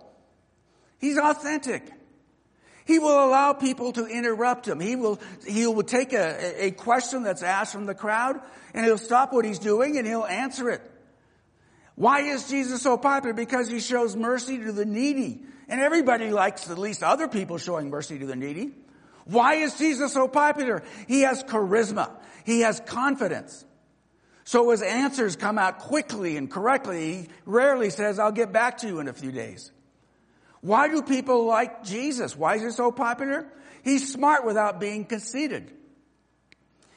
He's 1.00 1.18
authentic. 1.18 1.92
He 2.86 3.00
will 3.00 3.26
allow 3.26 3.54
people 3.54 3.94
to 3.94 4.06
interrupt 4.06 4.68
him. 4.68 4.80
He 4.80 4.96
will, 4.96 5.20
he 5.48 5.66
will 5.66 5.84
take 5.84 6.14
a, 6.14 6.66
a 6.66 6.72
question 6.72 7.24
that's 7.24 7.44
asked 7.44 7.74
from 7.74 7.86
the 7.86 7.96
crowd 7.96 8.40
and 8.74 8.86
he'll 8.86 8.98
stop 8.98 9.34
what 9.34 9.46
he's 9.46 9.60
doing 9.60 9.98
and 9.98 10.06
he'll 10.06 10.26
answer 10.26 10.70
it. 10.70 10.91
Why 11.96 12.22
is 12.22 12.50
Jesus 12.50 12.82
so 12.82 12.98
popular? 12.98 13.34
Because 13.34 13.70
he 13.70 13.80
shows 13.80 14.16
mercy 14.16 14.58
to 14.58 14.72
the 14.72 14.86
needy. 14.86 15.44
And 15.68 15.80
everybody 15.80 16.32
likes 16.32 16.70
at 16.70 16.78
least 16.78 17.04
other 17.04 17.28
people 17.28 17.58
showing 17.58 17.90
mercy 17.90 18.20
to 18.20 18.26
the 18.26 18.36
needy. 18.36 18.72
Why 19.26 19.56
is 19.56 19.78
Jesus 19.78 20.14
so 20.14 20.28
popular? 20.28 20.84
He 21.08 21.22
has 21.22 21.44
charisma. 21.44 22.12
He 22.46 22.62
has 22.62 22.80
confidence. 22.82 23.66
So 24.44 24.72
his 24.72 24.82
answers 24.82 25.36
come 25.36 25.58
out 25.58 25.80
quickly 25.80 26.38
and 26.38 26.50
correctly. 26.50 27.14
He 27.14 27.30
rarely 27.46 27.90
says, 27.90 28.20
I'll 28.20 28.32
get 28.32 28.52
back 28.52 28.80
to 28.80 28.88
you 28.88 29.00
in 29.00 29.08
a 29.08 29.14
few 29.14 29.32
days. 29.32 29.72
Why 30.62 30.90
do 30.90 31.02
people 31.02 31.46
like 31.46 31.84
Jesus? 31.84 32.36
Why 32.36 32.56
is 32.56 32.62
he 32.62 32.72
so 32.72 32.92
popular? 32.92 33.48
He's 33.84 34.12
smart 34.12 34.46
without 34.46 34.80
being 34.80 35.06
conceited. 35.06 35.72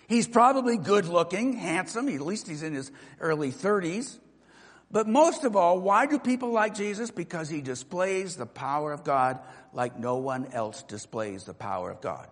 He's 0.07 0.29
probably 0.29 0.77
good 0.77 1.07
looking, 1.07 1.55
handsome, 1.55 2.09
at 2.09 2.21
least 2.21 2.47
he's 2.47 2.63
in 2.63 2.75
his 2.75 2.91
early 3.21 3.53
30s. 3.53 4.19
But 4.95 5.09
most 5.09 5.43
of 5.43 5.57
all, 5.57 5.81
why 5.81 6.07
do 6.07 6.21
people 6.21 6.53
like 6.53 6.77
Jesus? 6.77 7.11
Because 7.11 7.49
he 7.49 7.61
displays 7.61 8.37
the 8.37 8.47
power 8.47 8.93
of 8.93 9.03
God 9.03 9.41
like 9.73 9.99
no 9.99 10.19
one 10.19 10.53
else 10.53 10.85
displays 10.85 11.43
the 11.43 11.53
power 11.53 11.91
of 11.91 12.01
God. 12.01 12.29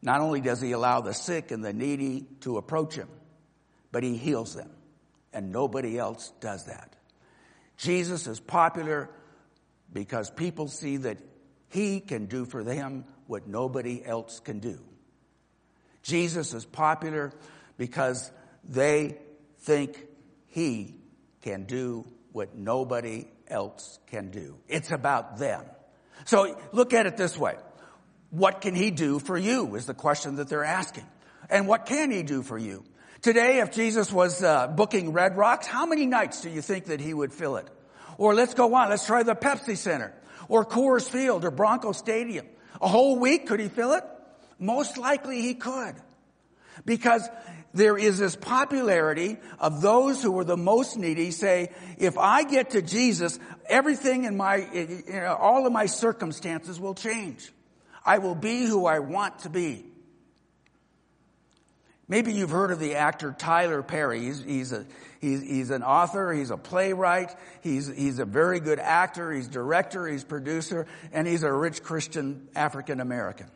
Not 0.00 0.22
only 0.22 0.40
does 0.40 0.58
he 0.58 0.72
allow 0.72 1.02
the 1.02 1.12
sick 1.12 1.50
and 1.50 1.62
the 1.62 1.74
needy 1.74 2.24
to 2.40 2.56
approach 2.56 2.94
him, 2.94 3.10
but 3.92 4.02
he 4.02 4.16
heals 4.16 4.54
them. 4.54 4.70
And 5.34 5.52
nobody 5.52 5.98
else 5.98 6.32
does 6.40 6.64
that. 6.64 6.96
Jesus 7.76 8.26
is 8.26 8.40
popular 8.40 9.10
because 9.92 10.30
people 10.30 10.68
see 10.68 10.96
that 10.96 11.18
he 11.68 12.00
can 12.00 12.24
do 12.24 12.46
for 12.46 12.64
them 12.64 13.04
what 13.26 13.46
nobody 13.46 14.02
else 14.02 14.40
can 14.40 14.58
do. 14.58 14.80
Jesus 16.02 16.54
is 16.54 16.64
popular 16.64 17.30
because 17.76 18.32
they 18.64 19.18
think 19.58 20.06
he 20.50 20.94
can 21.42 21.64
do 21.64 22.06
what 22.32 22.54
nobody 22.54 23.26
else 23.48 23.98
can 24.08 24.30
do. 24.30 24.56
It's 24.68 24.90
about 24.90 25.38
them. 25.38 25.64
So 26.24 26.56
look 26.72 26.92
at 26.92 27.06
it 27.06 27.16
this 27.16 27.36
way. 27.36 27.56
What 28.30 28.60
can 28.60 28.74
he 28.74 28.90
do 28.90 29.18
for 29.18 29.36
you 29.36 29.74
is 29.74 29.86
the 29.86 29.94
question 29.94 30.36
that 30.36 30.48
they're 30.48 30.64
asking. 30.64 31.06
And 31.48 31.66
what 31.66 31.86
can 31.86 32.10
he 32.10 32.22
do 32.22 32.42
for 32.42 32.58
you? 32.58 32.84
Today, 33.22 33.58
if 33.58 33.72
Jesus 33.72 34.12
was 34.12 34.42
uh, 34.42 34.68
booking 34.68 35.12
Red 35.12 35.36
Rocks, 35.36 35.66
how 35.66 35.84
many 35.84 36.06
nights 36.06 36.40
do 36.40 36.48
you 36.48 36.62
think 36.62 36.86
that 36.86 37.00
he 37.00 37.12
would 37.12 37.32
fill 37.32 37.56
it? 37.56 37.66
Or 38.18 38.34
let's 38.34 38.54
go 38.54 38.74
on. 38.74 38.90
Let's 38.90 39.06
try 39.06 39.22
the 39.22 39.34
Pepsi 39.34 39.76
Center 39.76 40.14
or 40.48 40.64
Coors 40.64 41.08
Field 41.08 41.44
or 41.44 41.50
Bronco 41.50 41.92
Stadium. 41.92 42.46
A 42.80 42.88
whole 42.88 43.18
week, 43.18 43.46
could 43.46 43.60
he 43.60 43.68
fill 43.68 43.92
it? 43.92 44.04
Most 44.58 44.96
likely 44.96 45.42
he 45.42 45.54
could. 45.54 45.94
Because 46.84 47.28
there 47.72 47.96
is 47.96 48.18
this 48.18 48.34
popularity 48.34 49.36
of 49.58 49.80
those 49.80 50.22
who 50.22 50.36
are 50.38 50.44
the 50.44 50.56
most 50.56 50.96
needy 50.96 51.30
say, 51.30 51.70
if 51.98 52.18
I 52.18 52.42
get 52.42 52.70
to 52.70 52.82
Jesus, 52.82 53.38
everything 53.68 54.24
in 54.24 54.36
my, 54.36 54.56
you 54.72 55.02
know, 55.06 55.36
all 55.38 55.66
of 55.66 55.72
my 55.72 55.86
circumstances 55.86 56.80
will 56.80 56.94
change. 56.94 57.52
I 58.04 58.18
will 58.18 58.34
be 58.34 58.64
who 58.64 58.86
I 58.86 58.98
want 58.98 59.40
to 59.40 59.50
be. 59.50 59.84
Maybe 62.08 62.32
you've 62.32 62.50
heard 62.50 62.72
of 62.72 62.80
the 62.80 62.96
actor 62.96 63.32
Tyler 63.38 63.84
Perry. 63.84 64.22
He's, 64.22 64.42
he's, 64.42 64.72
a, 64.72 64.84
he's, 65.20 65.42
he's 65.42 65.70
an 65.70 65.84
author, 65.84 66.32
he's 66.32 66.50
a 66.50 66.56
playwright, 66.56 67.32
he's, 67.60 67.86
he's 67.86 68.18
a 68.18 68.24
very 68.24 68.58
good 68.58 68.80
actor, 68.80 69.30
he's 69.30 69.46
director, 69.46 70.08
he's 70.08 70.24
producer, 70.24 70.88
and 71.12 71.28
he's 71.28 71.44
a 71.44 71.52
rich 71.52 71.84
Christian 71.84 72.48
African 72.56 72.98
American. 72.98 73.46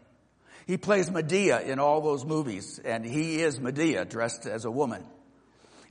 He 0.67 0.77
plays 0.77 1.11
Madea 1.11 1.67
in 1.67 1.79
all 1.79 2.01
those 2.01 2.25
movies, 2.25 2.81
and 2.85 3.05
he 3.05 3.41
is 3.43 3.59
Madea 3.59 4.09
dressed 4.09 4.47
as 4.47 4.65
a 4.65 4.71
woman. 4.71 5.05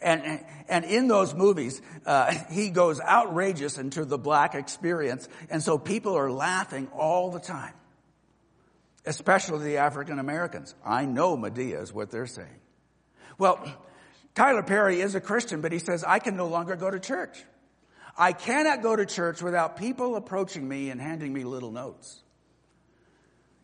And, 0.02 0.44
and 0.68 0.84
in 0.84 1.08
those 1.08 1.34
movies, 1.34 1.82
uh, 2.06 2.34
he 2.52 2.70
goes 2.70 3.00
outrageous 3.00 3.78
into 3.78 4.04
the 4.04 4.18
black 4.18 4.56
experience, 4.56 5.30
and 5.50 5.64
so 5.64 5.78
people 5.78 6.18
are 6.18 6.32
laughing 6.32 6.88
all 6.94 7.32
the 7.32 7.40
time. 7.40 7.74
Especially 9.06 9.66
the 9.66 9.78
African 9.78 10.20
Americans. 10.20 10.76
I 10.86 11.06
know 11.06 11.38
Madea 11.38 11.82
is 11.82 11.94
what 11.94 12.10
they're 12.10 12.28
saying. 12.28 12.60
Well, 13.38 13.66
Tyler 14.34 14.64
Perry 14.64 15.02
is 15.02 15.14
a 15.16 15.22
Christian, 15.22 15.62
but 15.62 15.72
he 15.72 15.80
says, 15.80 16.04
I 16.04 16.20
can 16.20 16.36
no 16.36 16.48
longer 16.48 16.76
go 16.76 16.90
to 16.90 17.00
church. 17.00 17.44
I 18.18 18.32
cannot 18.32 18.82
go 18.82 18.96
to 18.96 19.06
church 19.06 19.42
without 19.42 19.78
people 19.78 20.16
approaching 20.16 20.68
me 20.68 20.90
and 20.90 21.02
handing 21.02 21.34
me 21.34 21.44
little 21.44 21.72
notes. 21.72 22.22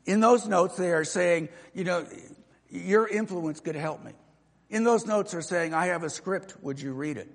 In 0.10 0.22
those 0.22 0.48
notes, 0.48 0.76
they 0.76 0.92
are 0.92 1.04
saying, 1.04 1.50
you 1.72 1.84
know, 1.84 2.04
your 2.72 3.08
influence 3.08 3.60
could 3.60 3.76
help 3.76 4.04
me. 4.04 4.14
In 4.72 4.84
those 4.84 5.06
notes, 5.06 5.34
they're 5.34 5.44
saying, 5.44 5.76
I 5.76 5.86
have 5.86 6.02
a 6.02 6.10
script. 6.10 6.56
Would 6.64 6.82
you 6.82 6.94
read 6.94 7.18
it? 7.18 7.30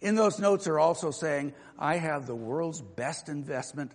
In 0.00 0.14
those 0.14 0.38
notes 0.38 0.66
are 0.68 0.78
also 0.78 1.10
saying, 1.10 1.52
I 1.78 1.96
have 1.96 2.26
the 2.26 2.34
world's 2.34 2.80
best 2.80 3.28
investment. 3.28 3.92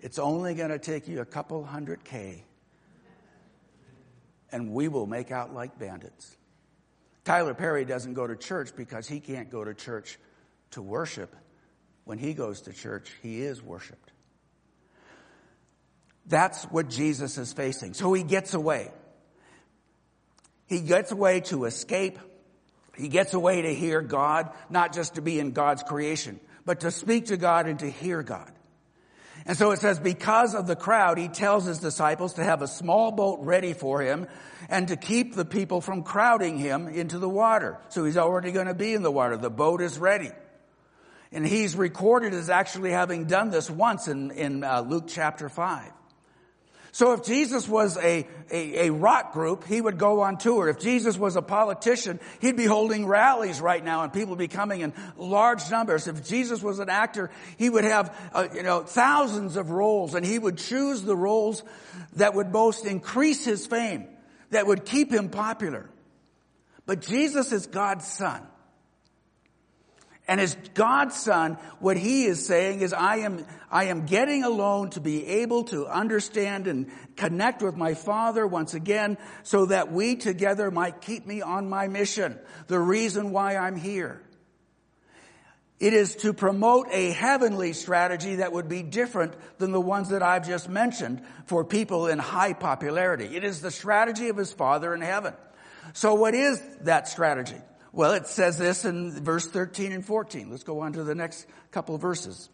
It's 0.00 0.18
only 0.18 0.56
going 0.56 0.70
to 0.70 0.80
take 0.80 1.06
you 1.06 1.20
a 1.20 1.24
couple 1.24 1.64
hundred 1.64 2.02
K. 2.02 2.42
And 4.50 4.72
we 4.72 4.88
will 4.88 5.06
make 5.06 5.30
out 5.30 5.54
like 5.54 5.78
bandits. 5.78 6.36
Tyler 7.24 7.54
Perry 7.54 7.84
doesn't 7.84 8.14
go 8.14 8.26
to 8.26 8.34
church 8.34 8.74
because 8.74 9.06
he 9.06 9.20
can't 9.20 9.48
go 9.48 9.62
to 9.62 9.74
church 9.74 10.18
to 10.72 10.82
worship. 10.82 11.36
When 12.02 12.18
he 12.18 12.34
goes 12.34 12.62
to 12.62 12.72
church, 12.72 13.12
he 13.22 13.42
is 13.42 13.62
worshiped. 13.62 14.10
That's 16.28 16.64
what 16.64 16.88
Jesus 16.88 17.38
is 17.38 17.52
facing. 17.52 17.94
So 17.94 18.12
he 18.12 18.22
gets 18.22 18.54
away. 18.54 18.90
He 20.66 20.80
gets 20.80 21.10
away 21.10 21.40
to 21.42 21.64
escape. 21.64 22.18
He 22.96 23.08
gets 23.08 23.32
away 23.32 23.62
to 23.62 23.74
hear 23.74 24.02
God, 24.02 24.50
not 24.68 24.92
just 24.92 25.14
to 25.14 25.22
be 25.22 25.40
in 25.40 25.52
God's 25.52 25.82
creation, 25.82 26.38
but 26.66 26.80
to 26.80 26.90
speak 26.90 27.26
to 27.26 27.36
God 27.36 27.66
and 27.66 27.78
to 27.78 27.90
hear 27.90 28.22
God. 28.22 28.52
And 29.46 29.56
so 29.56 29.70
it 29.70 29.78
says, 29.78 29.98
because 29.98 30.54
of 30.54 30.66
the 30.66 30.76
crowd, 30.76 31.16
he 31.16 31.28
tells 31.28 31.64
his 31.64 31.78
disciples 31.78 32.34
to 32.34 32.44
have 32.44 32.60
a 32.60 32.66
small 32.66 33.12
boat 33.12 33.38
ready 33.40 33.72
for 33.72 34.02
him 34.02 34.26
and 34.68 34.88
to 34.88 34.96
keep 34.96 35.34
the 35.34 35.44
people 35.46 35.80
from 35.80 36.02
crowding 36.02 36.58
him 36.58 36.88
into 36.88 37.18
the 37.18 37.28
water. 37.28 37.78
So 37.88 38.04
he's 38.04 38.18
already 38.18 38.52
going 38.52 38.66
to 38.66 38.74
be 38.74 38.92
in 38.92 39.02
the 39.02 39.10
water. 39.10 39.38
The 39.38 39.48
boat 39.48 39.80
is 39.80 39.98
ready. 39.98 40.32
And 41.32 41.46
he's 41.46 41.76
recorded 41.76 42.34
as 42.34 42.50
actually 42.50 42.90
having 42.90 43.24
done 43.24 43.50
this 43.50 43.70
once 43.70 44.08
in, 44.08 44.32
in 44.32 44.64
uh, 44.64 44.80
Luke 44.80 45.04
chapter 45.06 45.48
5. 45.48 45.92
So 46.98 47.12
if 47.12 47.22
Jesus 47.22 47.68
was 47.68 47.96
a, 47.96 48.26
a, 48.50 48.88
a, 48.88 48.90
rock 48.90 49.32
group, 49.32 49.64
he 49.64 49.80
would 49.80 49.98
go 49.98 50.22
on 50.22 50.36
tour. 50.36 50.68
If 50.68 50.80
Jesus 50.80 51.16
was 51.16 51.36
a 51.36 51.42
politician, 51.42 52.18
he'd 52.40 52.56
be 52.56 52.64
holding 52.64 53.06
rallies 53.06 53.60
right 53.60 53.84
now 53.84 54.02
and 54.02 54.12
people 54.12 54.30
would 54.30 54.40
be 54.40 54.48
coming 54.48 54.80
in 54.80 54.92
large 55.16 55.70
numbers. 55.70 56.08
If 56.08 56.26
Jesus 56.26 56.60
was 56.60 56.80
an 56.80 56.90
actor, 56.90 57.30
he 57.56 57.70
would 57.70 57.84
have, 57.84 58.12
uh, 58.34 58.48
you 58.52 58.64
know, 58.64 58.80
thousands 58.80 59.54
of 59.54 59.70
roles 59.70 60.16
and 60.16 60.26
he 60.26 60.40
would 60.40 60.58
choose 60.58 61.02
the 61.02 61.14
roles 61.14 61.62
that 62.16 62.34
would 62.34 62.50
most 62.50 62.84
increase 62.84 63.44
his 63.44 63.64
fame, 63.64 64.08
that 64.50 64.66
would 64.66 64.84
keep 64.84 65.12
him 65.12 65.28
popular. 65.28 65.88
But 66.84 67.02
Jesus 67.02 67.52
is 67.52 67.68
God's 67.68 68.08
son. 68.08 68.44
And 70.28 70.42
as 70.42 70.54
God's 70.74 71.16
son, 71.16 71.54
what 71.80 71.96
he 71.96 72.26
is 72.26 72.46
saying 72.46 72.82
is, 72.82 72.92
I 72.92 73.20
am, 73.20 73.46
I 73.70 73.84
am 73.84 74.04
getting 74.04 74.44
alone 74.44 74.90
to 74.90 75.00
be 75.00 75.26
able 75.26 75.64
to 75.64 75.86
understand 75.86 76.66
and 76.66 76.90
connect 77.16 77.62
with 77.62 77.76
my 77.76 77.94
father 77.94 78.46
once 78.46 78.74
again 78.74 79.16
so 79.42 79.66
that 79.66 79.90
we 79.90 80.16
together 80.16 80.70
might 80.70 81.00
keep 81.00 81.26
me 81.26 81.40
on 81.40 81.70
my 81.70 81.88
mission. 81.88 82.38
The 82.66 82.78
reason 82.78 83.32
why 83.32 83.56
I'm 83.56 83.76
here. 83.76 84.20
It 85.80 85.94
is 85.94 86.16
to 86.16 86.34
promote 86.34 86.88
a 86.90 87.12
heavenly 87.12 87.72
strategy 87.72 88.36
that 88.36 88.52
would 88.52 88.68
be 88.68 88.82
different 88.82 89.32
than 89.58 89.72
the 89.72 89.80
ones 89.80 90.10
that 90.10 90.22
I've 90.22 90.46
just 90.46 90.68
mentioned 90.68 91.22
for 91.46 91.64
people 91.64 92.08
in 92.08 92.18
high 92.18 92.52
popularity. 92.52 93.36
It 93.36 93.44
is 93.44 93.62
the 93.62 93.70
strategy 93.70 94.28
of 94.28 94.36
his 94.36 94.52
father 94.52 94.92
in 94.92 95.00
heaven. 95.00 95.32
So 95.94 96.14
what 96.14 96.34
is 96.34 96.60
that 96.82 97.08
strategy? 97.08 97.56
Well, 97.98 98.12
it 98.12 98.28
says 98.28 98.58
this 98.58 98.84
in 98.84 99.10
verse 99.10 99.48
13 99.48 99.90
and 99.90 100.06
14. 100.06 100.52
Let's 100.52 100.62
go 100.62 100.82
on 100.82 100.92
to 100.92 101.02
the 101.02 101.16
next 101.16 101.48
couple 101.72 101.96
of 101.96 102.00
verses. 102.00 102.48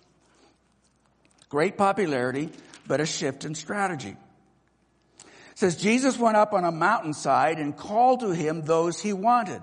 Great 1.50 1.76
popularity, 1.76 2.48
but 2.86 3.02
a 3.02 3.04
shift 3.04 3.44
in 3.44 3.54
strategy. 3.54 4.16
It 5.18 5.26
says, 5.58 5.76
Jesus 5.76 6.18
went 6.18 6.38
up 6.38 6.54
on 6.54 6.64
a 6.64 6.72
mountainside 6.72 7.58
and 7.58 7.76
called 7.76 8.20
to 8.20 8.30
him 8.30 8.62
those 8.62 9.02
he 9.02 9.12
wanted. 9.12 9.60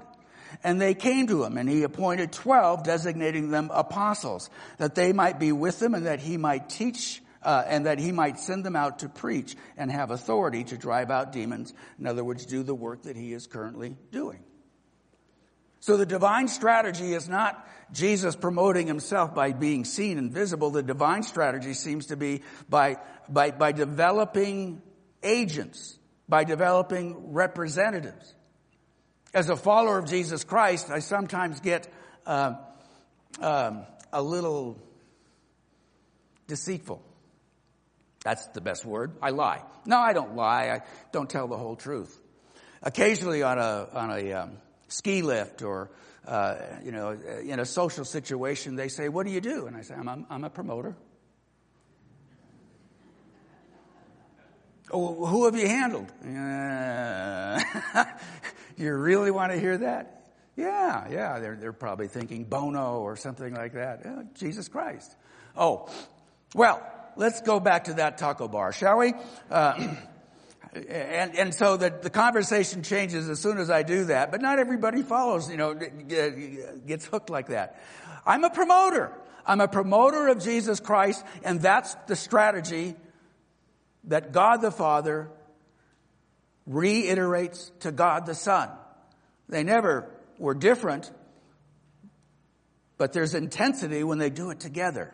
And 0.63 0.79
they 0.79 0.93
came 0.93 1.25
to 1.25 1.43
him, 1.43 1.57
and 1.57 1.67
he 1.67 1.81
appointed 1.81 2.31
twelve, 2.31 2.83
designating 2.83 3.49
them 3.49 3.71
apostles, 3.73 4.51
that 4.77 4.93
they 4.93 5.13
might 5.13 5.39
be 5.39 5.51
with 5.51 5.81
him 5.81 5.95
and 5.95 6.05
that 6.05 6.19
he 6.19 6.37
might 6.37 6.69
teach, 6.69 7.23
uh, 7.41 7.63
and 7.65 7.87
that 7.87 7.97
he 7.97 8.11
might 8.11 8.37
send 8.37 8.63
them 8.63 8.75
out 8.75 8.99
to 8.99 9.09
preach 9.09 9.55
and 9.77 9.91
have 9.91 10.11
authority 10.11 10.63
to 10.65 10.77
drive 10.77 11.09
out 11.09 11.31
demons. 11.31 11.73
In 11.97 12.05
other 12.05 12.23
words, 12.23 12.45
do 12.45 12.61
the 12.61 12.75
work 12.75 13.01
that 13.05 13.15
he 13.15 13.33
is 13.33 13.47
currently 13.47 13.97
doing. 14.11 14.43
So 15.81 15.97
the 15.97 16.05
divine 16.05 16.47
strategy 16.47 17.13
is 17.13 17.27
not 17.27 17.67
Jesus 17.91 18.35
promoting 18.35 18.85
himself 18.85 19.33
by 19.33 19.51
being 19.51 19.83
seen 19.83 20.19
and 20.19 20.31
visible. 20.31 20.69
The 20.69 20.83
divine 20.83 21.23
strategy 21.23 21.73
seems 21.73 22.07
to 22.07 22.15
be 22.15 22.43
by, 22.69 22.97
by, 23.27 23.49
by 23.49 23.71
developing 23.71 24.83
agents, 25.23 25.97
by 26.29 26.43
developing 26.43 27.33
representatives. 27.33 28.35
As 29.33 29.49
a 29.49 29.55
follower 29.55 29.97
of 29.97 30.05
Jesus 30.05 30.43
Christ, 30.43 30.91
I 30.91 30.99
sometimes 30.99 31.59
get 31.61 31.91
uh, 32.27 32.53
um, 33.39 33.85
a 34.13 34.21
little 34.21 34.77
deceitful. 36.47 37.01
That's 38.23 38.45
the 38.49 38.61
best 38.61 38.85
word. 38.85 39.13
I 39.19 39.31
lie. 39.31 39.63
No, 39.87 39.97
I 39.97 40.13
don't 40.13 40.35
lie. 40.35 40.69
I 40.69 40.81
don't 41.11 41.29
tell 41.29 41.47
the 41.47 41.57
whole 41.57 41.75
truth. 41.75 42.19
Occasionally 42.83 43.41
on 43.41 43.57
a, 43.57 43.87
on 43.93 44.11
a, 44.11 44.33
um, 44.33 44.57
ski 44.91 45.21
lift 45.21 45.61
or, 45.61 45.91
uh, 46.27 46.57
you 46.83 46.91
know, 46.91 47.17
in 47.43 47.59
a 47.59 47.65
social 47.65 48.05
situation, 48.05 48.75
they 48.75 48.87
say, 48.87 49.09
what 49.09 49.25
do 49.25 49.31
you 49.31 49.41
do? 49.41 49.67
And 49.67 49.75
I 49.75 49.81
say, 49.81 49.95
I'm, 49.95 50.07
I'm, 50.07 50.25
I'm 50.29 50.43
a 50.43 50.49
promoter. 50.49 50.95
Oh, 54.93 55.25
who 55.25 55.45
have 55.45 55.55
you 55.55 55.67
handled? 55.67 56.11
You 58.81 58.95
really 58.95 59.29
want 59.29 59.51
to 59.51 59.59
hear 59.59 59.77
that? 59.77 60.23
Yeah, 60.55 61.07
yeah, 61.09 61.39
they're, 61.39 61.55
they're 61.55 61.71
probably 61.71 62.07
thinking 62.07 62.45
Bono 62.45 63.01
or 63.01 63.15
something 63.15 63.53
like 63.53 63.73
that. 63.73 64.05
Uh, 64.05 64.23
Jesus 64.33 64.67
Christ. 64.67 65.15
Oh, 65.55 65.87
well, 66.55 66.81
let's 67.15 67.41
go 67.41 67.59
back 67.59 67.85
to 67.85 67.93
that 67.95 68.17
taco 68.17 68.47
bar, 68.47 68.73
shall 68.73 68.97
we? 68.97 69.13
Uh, 69.51 69.95
and, 70.73 71.35
and 71.37 71.53
so 71.53 71.75
the, 71.77 71.89
the 71.89 72.09
conversation 72.09 72.81
changes 72.83 73.29
as 73.29 73.39
soon 73.39 73.57
as 73.57 73.69
I 73.69 73.83
do 73.83 74.05
that, 74.05 74.31
but 74.31 74.41
not 74.41 74.59
everybody 74.59 75.01
follows, 75.01 75.49
you 75.49 75.57
know, 75.57 75.73
gets 75.73 77.05
hooked 77.05 77.29
like 77.29 77.47
that. 77.47 77.81
I'm 78.25 78.43
a 78.43 78.49
promoter. 78.49 79.11
I'm 79.45 79.59
a 79.59 79.67
promoter 79.67 80.27
of 80.27 80.41
Jesus 80.41 80.79
Christ, 80.79 81.25
and 81.43 81.61
that's 81.61 81.95
the 82.07 82.15
strategy 82.15 82.95
that 84.05 84.31
God 84.31 84.61
the 84.61 84.71
Father 84.71 85.29
reiterates 86.65 87.71
to 87.81 87.91
God 87.91 88.25
the 88.25 88.35
Son. 88.35 88.69
They 89.49 89.63
never 89.63 90.09
were 90.37 90.53
different, 90.53 91.11
but 92.97 93.13
there's 93.13 93.33
intensity 93.33 94.03
when 94.03 94.19
they 94.19 94.29
do 94.29 94.51
it 94.51 94.59
together. 94.59 95.13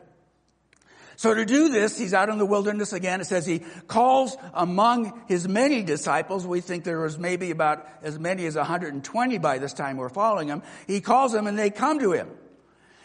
So 1.17 1.33
to 1.33 1.45
do 1.45 1.69
this, 1.69 1.97
he's 1.97 2.13
out 2.13 2.29
in 2.29 2.37
the 2.37 2.45
wilderness 2.45 2.93
again. 2.93 3.21
It 3.21 3.25
says 3.25 3.43
he 3.43 3.63
calls 3.87 4.37
among 4.53 5.23
his 5.27 5.47
many 5.47 5.81
disciples. 5.81 6.45
We 6.45 6.61
think 6.61 6.83
there 6.83 6.99
was 6.99 7.17
maybe 7.17 7.49
about 7.49 7.87
as 8.03 8.19
many 8.19 8.45
as 8.45 8.55
120 8.55 9.37
by 9.39 9.57
this 9.57 9.73
time 9.73 9.97
we're 9.97 10.09
following 10.09 10.47
him. 10.47 10.61
He 10.85 11.01
calls 11.01 11.33
them 11.33 11.47
and 11.47 11.57
they 11.57 11.71
come 11.71 11.97
to 11.99 12.11
him. 12.11 12.29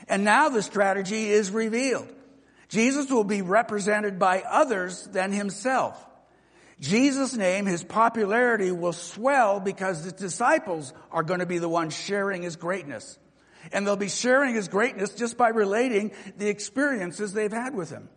And 0.09 0.25
now 0.25 0.51
the 0.51 0.63
strategy 0.63 1.31
is 1.31 1.51
revealed. 1.51 2.07
Jesus 2.69 3.11
will 3.11 3.25
be 3.25 3.41
represented 3.41 4.19
by 4.19 4.43
others 4.43 5.05
than 5.07 5.33
himself. 5.33 6.07
Jesus' 6.81 7.35
name, 7.35 7.65
his 7.65 7.83
popularity 7.83 8.73
will 8.73 8.93
swell 8.93 9.59
because 9.59 10.05
the 10.05 10.13
disciples 10.13 10.93
are 11.11 11.23
going 11.23 11.41
to 11.41 11.47
be 11.47 11.59
the 11.59 11.69
ones 11.69 11.97
sharing 11.97 12.43
his 12.43 12.57
greatness. 12.57 13.19
And 13.71 13.87
they'll 13.87 13.97
be 13.97 14.09
sharing 14.09 14.55
his 14.55 14.69
greatness 14.69 15.15
just 15.15 15.37
by 15.37 15.49
relating 15.51 16.13
the 16.37 16.49
experiences 16.49 17.33
they've 17.33 17.53
had 17.53 17.75
with 17.75 17.91
him. 17.91 18.09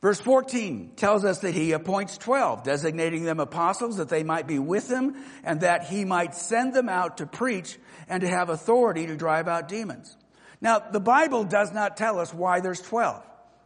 Verse 0.00 0.20
14 0.20 0.94
tells 0.96 1.24
us 1.24 1.38
that 1.40 1.54
he 1.54 1.72
appoints 1.72 2.18
12, 2.18 2.64
designating 2.64 3.22
them 3.22 3.38
apostles 3.38 3.98
that 3.98 4.08
they 4.08 4.24
might 4.24 4.48
be 4.48 4.58
with 4.58 4.90
him 4.90 5.14
and 5.44 5.60
that 5.60 5.84
he 5.84 6.04
might 6.04 6.34
send 6.34 6.74
them 6.74 6.88
out 6.88 7.18
to 7.18 7.26
preach 7.26 7.78
and 8.08 8.22
to 8.22 8.28
have 8.28 8.50
authority 8.50 9.06
to 9.06 9.16
drive 9.16 9.46
out 9.46 9.68
demons. 9.68 10.16
Now, 10.60 10.80
the 10.80 11.00
Bible 11.00 11.44
does 11.44 11.72
not 11.72 11.96
tell 11.96 12.18
us 12.18 12.34
why 12.34 12.58
there's 12.58 12.80
12. 12.80 13.22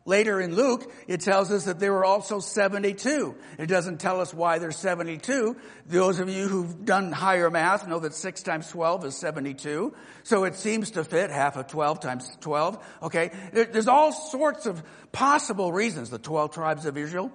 Later 0.07 0.41
in 0.41 0.55
Luke, 0.55 0.91
it 1.09 1.21
tells 1.21 1.51
us 1.51 1.65
that 1.65 1.81
there 1.81 1.93
were 1.93 2.05
also 2.05 2.39
72. 2.39 3.35
It 3.59 3.67
doesn't 3.67 3.99
tell 3.99 4.21
us 4.21 4.33
why 4.33 4.61
there's 4.61 4.77
72. 4.77 5.57
Those 5.87 6.21
of 6.21 6.31
you 6.31 6.47
who've 6.47 6.85
done 6.85 7.11
higher 7.11 7.51
math 7.51 7.89
know 7.89 7.99
that 7.99 8.15
6 8.15 8.43
times 8.45 8.69
12 8.71 9.07
is 9.07 9.17
72. 9.17 9.93
So 10.23 10.45
it 10.45 10.55
seems 10.55 10.93
to 10.93 11.03
fit 11.03 11.31
half 11.31 11.57
of 11.57 11.67
12 11.67 11.99
times 11.99 12.31
12. 12.41 12.87
Okay. 13.03 13.33
There's 13.53 13.89
all 13.89 14.13
sorts 14.13 14.67
of 14.67 14.81
possible 15.11 15.73
reasons, 15.73 16.09
the 16.09 16.21
12 16.21 16.53
tribes 16.55 16.87
of 16.87 16.97
Israel. 16.97 17.33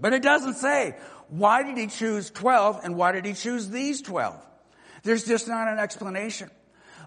But 0.00 0.12
it 0.12 0.22
doesn't 0.22 0.54
say, 0.54 0.94
why 1.28 1.64
did 1.64 1.76
he 1.76 1.88
choose 1.88 2.30
12 2.30 2.82
and 2.84 2.96
why 2.96 3.12
did 3.12 3.24
he 3.24 3.32
choose 3.32 3.68
these 3.68 4.00
12? 4.02 4.40
There's 5.02 5.24
just 5.24 5.48
not 5.48 5.66
an 5.66 5.80
explanation. 5.80 6.52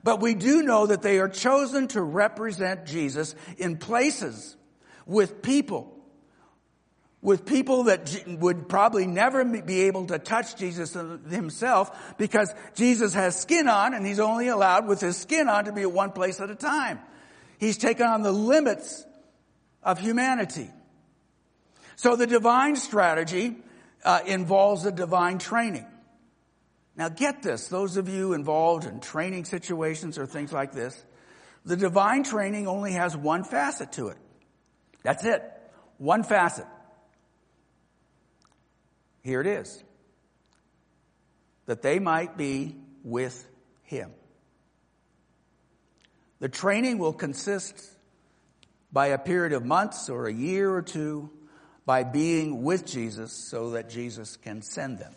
But 0.03 0.19
we 0.19 0.33
do 0.33 0.61
know 0.61 0.87
that 0.87 1.01
they 1.01 1.19
are 1.19 1.29
chosen 1.29 1.87
to 1.89 2.01
represent 2.01 2.85
Jesus 2.85 3.33
in 3.57 3.77
places 3.77 4.57
with 5.09 5.41
people 5.41 5.99
with 7.21 7.45
people 7.45 7.83
that 7.83 8.23
would 8.27 8.69
probably 8.69 9.05
never 9.05 9.43
be 9.43 9.81
able 9.81 10.05
to 10.05 10.19
touch 10.19 10.55
Jesus 10.55 10.93
himself 11.29 12.15
because 12.17 12.53
Jesus 12.75 13.13
has 13.13 13.39
skin 13.39 13.67
on 13.67 13.93
and 13.93 14.05
he's 14.05 14.19
only 14.19 14.47
allowed 14.47 14.87
with 14.87 15.01
his 15.01 15.17
skin 15.17 15.49
on 15.49 15.65
to 15.65 15.73
be 15.73 15.81
at 15.81 15.91
one 15.91 16.11
place 16.11 16.39
at 16.39 16.49
a 16.49 16.55
time. 16.55 16.99
He's 17.57 17.77
taken 17.77 18.07
on 18.07 18.21
the 18.21 18.31
limits 18.31 19.05
of 19.83 19.99
humanity. 19.99 20.69
So 21.97 22.15
the 22.15 22.27
divine 22.27 22.77
strategy 22.77 23.57
uh, 24.05 24.21
involves 24.25 24.85
a 24.85 24.91
divine 24.91 25.39
training. 25.39 25.85
Now 26.95 27.09
get 27.09 27.43
this, 27.43 27.67
those 27.67 27.97
of 27.97 28.07
you 28.07 28.31
involved 28.31 28.85
in 28.85 29.01
training 29.01 29.43
situations 29.43 30.17
or 30.17 30.25
things 30.25 30.53
like 30.53 30.71
this, 30.71 31.03
the 31.65 31.75
divine 31.75 32.23
training 32.23 32.67
only 32.67 32.93
has 32.93 33.17
one 33.17 33.43
facet 33.43 33.91
to 33.93 34.07
it. 34.07 34.17
That's 35.03 35.23
it. 35.23 35.43
One 35.97 36.23
facet. 36.23 36.65
Here 39.21 39.41
it 39.41 39.47
is. 39.47 39.83
That 41.65 41.81
they 41.81 41.99
might 41.99 42.37
be 42.37 42.75
with 43.03 43.47
him. 43.83 44.11
The 46.39 46.49
training 46.49 46.97
will 46.97 47.13
consist 47.13 47.83
by 48.91 49.07
a 49.07 49.17
period 49.17 49.53
of 49.53 49.65
months 49.65 50.09
or 50.09 50.27
a 50.27 50.33
year 50.33 50.73
or 50.73 50.81
two 50.81 51.29
by 51.85 52.03
being 52.03 52.63
with 52.63 52.85
Jesus 52.85 53.33
so 53.49 53.71
that 53.71 53.89
Jesus 53.89 54.37
can 54.37 54.61
send 54.61 54.99
them, 54.99 55.13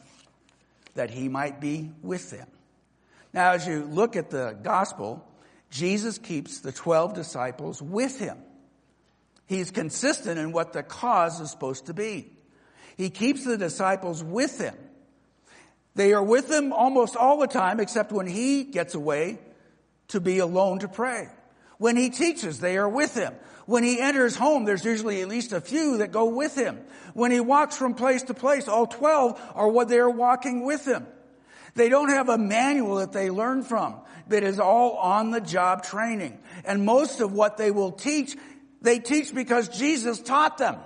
that 0.94 1.10
he 1.10 1.28
might 1.28 1.60
be 1.60 1.90
with 2.02 2.30
them. 2.30 2.48
Now, 3.32 3.52
as 3.52 3.66
you 3.66 3.84
look 3.84 4.16
at 4.16 4.30
the 4.30 4.56
gospel, 4.62 5.26
Jesus 5.70 6.18
keeps 6.18 6.60
the 6.60 6.72
12 6.72 7.14
disciples 7.14 7.80
with 7.80 8.18
him. 8.18 8.38
He's 9.52 9.70
consistent 9.70 10.38
in 10.38 10.52
what 10.52 10.72
the 10.72 10.82
cause 10.82 11.38
is 11.40 11.50
supposed 11.50 11.86
to 11.86 11.94
be. 11.94 12.32
He 12.96 13.10
keeps 13.10 13.44
the 13.44 13.58
disciples 13.58 14.24
with 14.24 14.58
him. 14.58 14.74
They 15.94 16.14
are 16.14 16.22
with 16.22 16.50
him 16.50 16.72
almost 16.72 17.16
all 17.16 17.38
the 17.38 17.46
time 17.46 17.78
except 17.78 18.12
when 18.12 18.26
he 18.26 18.64
gets 18.64 18.94
away 18.94 19.38
to 20.08 20.20
be 20.20 20.38
alone 20.38 20.78
to 20.78 20.88
pray. 20.88 21.28
When 21.76 21.96
he 21.96 22.08
teaches, 22.08 22.60
they 22.60 22.78
are 22.78 22.88
with 22.88 23.14
him. 23.14 23.34
When 23.66 23.84
he 23.84 24.00
enters 24.00 24.36
home, 24.36 24.64
there's 24.64 24.84
usually 24.84 25.20
at 25.20 25.28
least 25.28 25.52
a 25.52 25.60
few 25.60 25.98
that 25.98 26.12
go 26.12 26.26
with 26.26 26.56
him. 26.56 26.80
When 27.12 27.30
he 27.30 27.40
walks 27.40 27.76
from 27.76 27.94
place 27.94 28.22
to 28.24 28.34
place, 28.34 28.68
all 28.68 28.86
12 28.86 29.40
are 29.54 29.68
what 29.68 29.88
they're 29.88 30.08
walking 30.08 30.64
with 30.64 30.86
him. 30.86 31.06
They 31.74 31.88
don't 31.88 32.10
have 32.10 32.28
a 32.28 32.38
manual 32.38 32.96
that 32.96 33.12
they 33.12 33.30
learn 33.30 33.62
from, 33.62 33.96
but 34.28 34.42
is 34.42 34.58
all 34.58 34.96
on 34.96 35.30
the 35.30 35.40
job 35.40 35.82
training. 35.82 36.38
And 36.64 36.84
most 36.84 37.20
of 37.20 37.32
what 37.32 37.56
they 37.56 37.70
will 37.70 37.92
teach, 37.92 38.36
they 38.82 38.98
teach 38.98 39.34
because 39.34 39.68
Jesus 39.68 40.20
taught 40.20 40.58
them. 40.58 40.76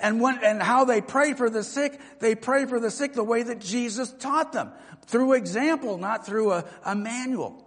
And 0.00 0.20
when, 0.20 0.42
and 0.44 0.62
how 0.62 0.84
they 0.84 1.00
pray 1.00 1.34
for 1.34 1.50
the 1.50 1.64
sick, 1.64 2.00
they 2.20 2.34
pray 2.34 2.66
for 2.66 2.78
the 2.78 2.90
sick 2.90 3.14
the 3.14 3.24
way 3.24 3.42
that 3.42 3.60
Jesus 3.60 4.12
taught 4.12 4.52
them. 4.52 4.70
Through 5.06 5.32
example, 5.34 5.98
not 5.98 6.24
through 6.24 6.52
a, 6.52 6.64
a 6.84 6.94
manual. 6.94 7.64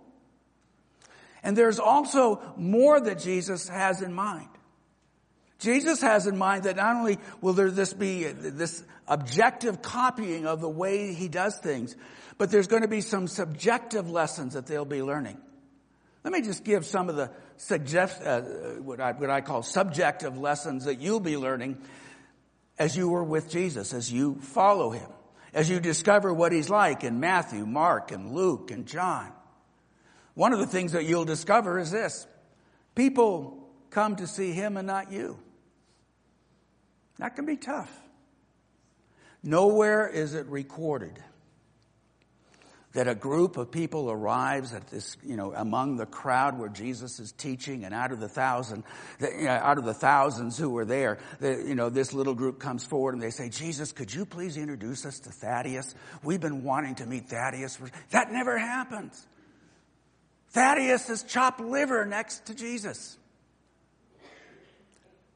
And 1.43 1.57
there's 1.57 1.79
also 1.79 2.41
more 2.55 2.99
that 2.99 3.19
Jesus 3.19 3.67
has 3.67 4.01
in 4.01 4.13
mind. 4.13 4.47
Jesus 5.59 6.01
has 6.01 6.25
in 6.25 6.37
mind 6.37 6.63
that 6.63 6.77
not 6.77 6.95
only 6.95 7.19
will 7.41 7.53
there 7.53 7.69
this 7.69 7.93
be 7.93 8.23
this 8.23 8.83
objective 9.07 9.81
copying 9.81 10.45
of 10.47 10.61
the 10.61 10.69
way 10.69 11.13
he 11.13 11.27
does 11.27 11.57
things, 11.57 11.95
but 12.37 12.49
there's 12.49 12.67
going 12.67 12.81
to 12.81 12.87
be 12.87 13.01
some 13.01 13.27
subjective 13.27 14.09
lessons 14.09 14.53
that 14.53 14.65
they'll 14.65 14.85
be 14.85 15.03
learning. 15.03 15.37
Let 16.23 16.33
me 16.33 16.41
just 16.41 16.63
give 16.63 16.85
some 16.85 17.09
of 17.09 17.15
the 17.15 17.31
suggest, 17.62 18.21
uh, 18.24 18.41
what, 18.82 19.00
I, 19.00 19.12
what 19.12 19.30
I 19.30 19.41
call 19.41 19.62
subjective 19.62 20.38
lessons 20.38 20.86
that 20.86 21.00
you'll 21.00 21.19
be 21.19 21.38
learning 21.38 21.78
as 22.80 22.97
you 22.97 23.10
were 23.10 23.24
with 23.24 23.50
Jesus, 23.50 23.93
as 23.93 24.12
you 24.12 24.36
follow 24.41 24.89
him, 24.89 25.08
as 25.54 25.69
you 25.69 25.80
discover 25.80 26.34
what 26.34 26.52
he's 26.52 26.69
like 26.69 27.04
in 27.04 27.19
Matthew, 27.19 27.65
Mark, 27.65 28.12
and 28.12 28.32
Luke, 28.32 28.71
and 28.71 28.88
John. 28.88 29.32
One 30.34 30.54
of 30.54 30.60
the 30.60 30.65
things 30.65 30.93
that 30.93 31.06
you'll 31.06 31.26
discover 31.26 31.78
is 31.78 31.91
this. 31.91 32.26
People 32.95 33.69
come 33.91 34.15
to 34.15 34.26
see 34.26 34.54
him 34.54 34.76
and 34.76 34.88
not 34.88 35.12
you. 35.12 35.38
That 37.19 37.36
can 37.36 37.45
be 37.45 37.58
tough. 37.58 37.91
Nowhere 39.43 40.08
is 40.08 40.34
it 40.34 40.47
recorded 40.47 41.21
that 42.93 43.08
a 43.08 43.15
group 43.15 43.58
of 43.58 43.71
people 43.71 44.12
arrives 44.12 44.73
at 44.73 44.88
this, 44.88 45.15
you 45.23 45.38
know, 45.38 45.54
among 45.54 45.95
the 45.95 46.06
crowd 46.06 46.60
where 46.60 46.69
Jesus 46.69 47.19
is 47.19 47.32
teaching, 47.32 47.86
and 47.86 47.93
out 47.93 48.12
of 48.12 48.19
the 48.19 48.27
thousand, 48.27 48.84
out 49.47 49.77
of 49.77 49.86
the 49.86 49.93
thousands 49.93 50.58
who 50.58 50.69
were 50.69 50.86
there, 50.86 51.19
the, 51.39 51.63
you 51.65 51.75
know, 51.75 51.89
this 51.89 52.13
little 52.13 52.36
group 52.36 52.60
comes 52.60 52.86
forward 52.86 53.13
and 53.13 53.23
they 53.23 53.30
say, 53.30 53.49
"Jesus, 53.49 53.91
could 53.91 54.13
you 54.13 54.25
please 54.25 54.58
introduce 54.58 55.06
us 55.06 55.19
to 55.19 55.30
Thaddeus? 55.30 55.95
We've 56.23 56.41
been 56.41 56.63
wanting 56.63 56.95
to 56.95 57.06
meet 57.06 57.30
Thaddeus." 57.30 57.80
That 58.10 58.32
never 58.32 58.58
happens. 58.58 59.25
Thaddeus 60.49 61.10
is 61.10 61.23
chopped 61.23 61.62
liver 61.62 62.06
next 62.06 62.47
to 62.47 62.56
Jesus. 62.56 63.17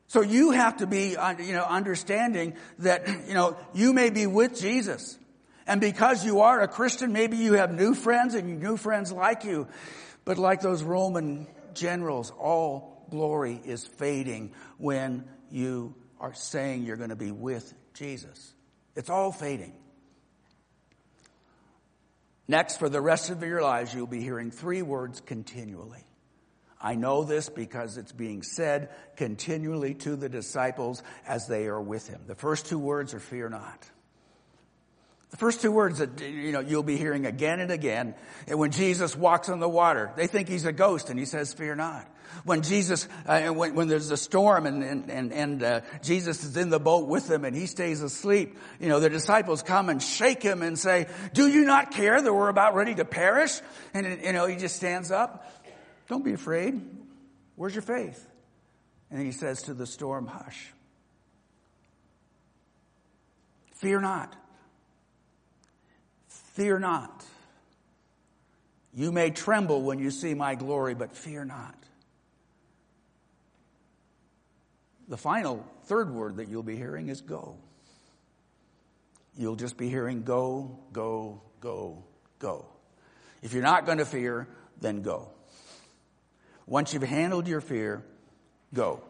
So 0.08 0.22
you 0.22 0.52
have 0.52 0.78
to 0.78 0.88
be, 0.88 1.18
uh, 1.18 1.38
you 1.40 1.54
know, 1.54 1.64
understanding 1.64 2.56
that, 2.80 3.08
you 3.28 3.34
know, 3.34 3.58
you 3.74 3.92
may 3.92 4.10
be 4.10 4.28
with 4.28 4.60
Jesus. 4.60 5.18
And 5.68 5.82
because 5.82 6.24
you 6.24 6.42
are 6.42 6.62
a 6.62 6.68
Christian, 6.68 7.12
maybe 7.12 7.38
you 7.38 7.54
have 7.54 7.74
new 7.74 7.96
friends 7.96 8.36
and 8.36 8.62
new 8.62 8.78
friends 8.78 9.12
like 9.12 9.44
you. 9.44 9.68
But 10.24 10.38
like 10.38 10.62
those 10.62 10.84
Roman 10.84 11.48
generals, 11.74 12.32
all 12.38 13.06
glory 13.10 13.60
is 13.64 13.86
fading 13.86 14.54
when 14.78 15.26
you 15.50 15.96
are 16.20 16.34
saying 16.34 16.84
you're 16.84 16.98
going 16.98 17.10
to 17.10 17.16
be 17.16 17.32
with 17.32 17.74
Jesus. 17.94 18.54
It's 18.96 19.10
all 19.10 19.32
fading. 19.32 19.74
Next, 22.48 22.78
for 22.78 22.90
the 22.90 23.02
rest 23.02 23.32
of 23.32 23.42
your 23.42 23.62
lives, 23.62 23.94
you'll 23.94 24.06
be 24.06 24.22
hearing 24.22 24.52
three 24.52 24.84
words 24.84 25.20
continually. 25.20 26.04
I 26.80 26.94
know 26.94 27.24
this 27.24 27.50
because 27.50 27.98
it's 27.98 28.12
being 28.12 28.44
said 28.44 28.90
continually 29.16 29.96
to 29.96 30.16
the 30.16 30.30
disciples 30.30 31.02
as 31.28 31.48
they 31.48 31.66
are 31.66 31.82
with 31.82 32.08
him. 32.08 32.22
The 32.28 32.36
first 32.36 32.68
two 32.68 32.78
words 32.78 33.16
are 33.16 33.20
fear 33.20 33.50
not. 33.50 33.90
The 35.36 35.40
first 35.40 35.60
two 35.60 35.72
words 35.74 36.00
that 36.00 36.22
you 36.22 36.54
know 36.54 36.62
you'll 36.62 36.82
be 36.82 36.96
hearing 36.96 37.26
again 37.26 37.60
and 37.60 37.70
again. 37.70 38.16
And 38.48 38.58
when 38.58 38.72
Jesus 38.72 39.18
walks 39.18 39.50
on 39.50 39.60
the 39.60 39.68
water, 39.68 40.14
they 40.16 40.28
think 40.28 40.48
he's 40.48 40.64
a 40.64 40.72
ghost, 40.72 41.10
and 41.10 41.20
he 41.20 41.26
says, 41.26 41.52
"Fear 41.52 41.76
not." 41.76 42.08
When 42.46 42.62
Jesus, 42.62 43.06
uh, 43.26 43.50
when, 43.50 43.76
when, 43.76 43.90
there's 43.90 44.12
a 44.12 44.16
storm 44.16 44.66
and 44.66 44.82
and 44.82 45.34
and, 45.34 45.62
uh, 45.62 45.82
Jesus 46.02 46.46
is 46.46 46.56
in 46.56 46.70
the 46.70 46.80
boat 46.80 47.10
with 47.10 47.28
them, 47.28 47.44
and 47.44 47.54
he 47.54 47.66
stays 47.66 48.02
asleep, 48.02 48.58
you 48.80 48.88
know 48.88 49.02
the 49.02 49.10
disciples 49.10 49.62
come 49.62 49.90
and 49.90 50.02
shake 50.02 50.42
him 50.42 50.62
and 50.62 50.80
say, 50.80 51.08
"Do 51.34 51.50
you 51.50 51.66
not 51.66 51.92
care 51.92 52.22
that 52.22 52.34
we're 52.34 52.48
about 52.48 52.74
ready 52.74 52.96
to 52.96 53.04
perish?" 53.04 53.60
And 53.94 54.22
you 54.24 54.32
know 54.32 54.46
he 54.48 54.56
just 54.56 54.78
stands 54.78 55.12
up. 55.12 55.52
Don't 56.08 56.24
be 56.24 56.32
afraid. 56.32 56.80
Where's 57.58 57.76
your 57.76 57.82
faith? 57.82 58.26
And 59.12 59.22
he 59.22 59.34
says 59.34 59.64
to 59.64 59.74
the 59.74 59.86
storm, 59.86 60.28
"Hush." 60.28 60.72
Fear 63.74 64.00
not. 64.00 64.34
Fear 66.56 66.80
not. 66.80 67.26
You 68.94 69.12
may 69.12 69.30
tremble 69.30 69.82
when 69.82 70.00
you 70.00 70.10
see 70.10 70.34
my 70.34 70.56
glory, 70.56 70.96
but 70.96 71.14
fear 71.14 71.44
not. 71.44 71.76
The 75.10 75.18
final 75.18 75.66
third 75.84 76.14
word 76.14 76.38
that 76.38 76.48
you'll 76.48 76.64
be 76.64 76.78
hearing 76.78 77.10
is 77.10 77.20
go. 77.20 77.58
You'll 79.38 79.58
just 79.58 79.76
be 79.76 79.90
hearing 79.90 80.24
go, 80.24 80.80
go, 80.94 81.42
go, 81.60 82.06
go. 82.40 82.68
If 83.42 83.52
you're 83.52 83.62
not 83.62 83.86
going 83.86 83.98
to 83.98 84.06
fear, 84.06 84.48
then 84.80 85.02
go. 85.02 85.32
Once 86.66 86.94
you've 86.94 87.04
handled 87.04 87.50
your 87.50 87.60
fear, 87.60 88.02
go. 88.74 89.04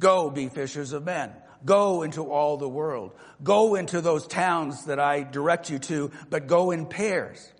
Go 0.00 0.28
be 0.28 0.48
fishers 0.48 0.92
of 0.92 1.04
men. 1.04 1.30
Go 1.64 2.02
into 2.02 2.30
all 2.30 2.56
the 2.56 2.68
world. 2.68 3.12
Go 3.42 3.74
into 3.74 4.00
those 4.00 4.26
towns 4.26 4.86
that 4.86 4.98
I 4.98 5.22
direct 5.22 5.70
you 5.70 5.78
to, 5.80 6.10
but 6.28 6.46
go 6.46 6.70
in 6.70 6.86
pairs. 6.86 7.52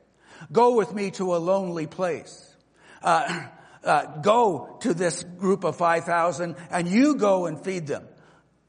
Go 0.51 0.75
with 0.75 0.95
me 0.95 1.11
to 1.13 1.37
a 1.37 1.39
lonely 1.39 1.87
place. 1.87 2.55
Uh, 3.03 3.47
uh, 3.85 4.07
go 4.21 4.77
to 4.81 4.95
this 4.95 5.23
group 5.23 5.65
of 5.65 5.77
5,000 5.77 6.57
and 6.71 6.89
you 6.89 7.17
go 7.17 7.47
and 7.47 7.63
feed 7.63 7.87
them. 7.87 8.07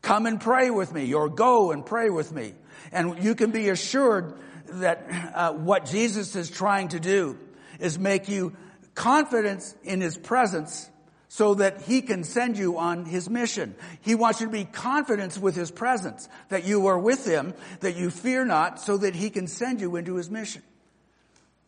Come 0.02 0.26
and 0.26 0.39
pray 0.39 0.70
with 0.70 0.94
me 0.94 1.13
or 1.13 1.30
go 1.30 1.72
and 1.72 1.86
pray 1.86 2.10
with 2.10 2.32
me. 2.32 2.54
And 2.91 3.24
you 3.24 3.36
can 3.36 3.52
be 3.52 3.70
assured 3.70 4.39
that 4.65 5.06
uh, 5.34 5.54
what 5.54 5.86
Jesus 5.86 6.36
is 6.36 6.50
trying 6.50 6.89
to 6.89 7.00
do 7.00 7.38
is 7.80 8.00
make 8.00 8.30
you 8.30 8.56
confidence 8.96 9.76
in 9.84 10.02
his 10.02 10.17
presence 10.17 10.89
so 11.34 11.54
that 11.54 11.84
he 11.84 12.02
can 12.02 12.26
send 12.26 12.58
you 12.58 12.78
on 12.78 13.06
his 13.06 13.30
mission. 13.30 13.74
He 14.02 14.15
wants 14.15 14.41
you 14.41 14.48
to 14.48 14.52
be 14.52 14.65
confident 14.65 15.38
with 15.38 15.56
his 15.56 15.72
presence, 15.72 16.28
that 16.50 16.65
you 16.65 16.88
are 16.88 17.00
with 17.00 17.26
him, 17.26 17.54
that 17.80 17.96
you 17.96 18.10
fear 18.10 18.44
not, 18.44 18.82
so 18.82 18.98
that 18.98 19.15
he 19.15 19.30
can 19.30 19.48
send 19.48 19.80
you 19.80 19.96
into 19.96 20.15
his 20.15 20.30
mission. 20.30 20.62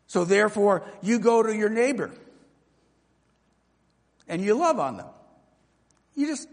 So 0.05 0.25
therefore, 0.25 0.83
you 1.01 1.17
go 1.17 1.41
to 1.41 1.55
your 1.55 1.69
neighbor 1.69 2.11
and 4.27 4.41
you 4.41 4.53
love 4.55 4.79
on 4.79 4.97
them. 4.97 5.07
You 6.13 6.27
just 6.27 6.49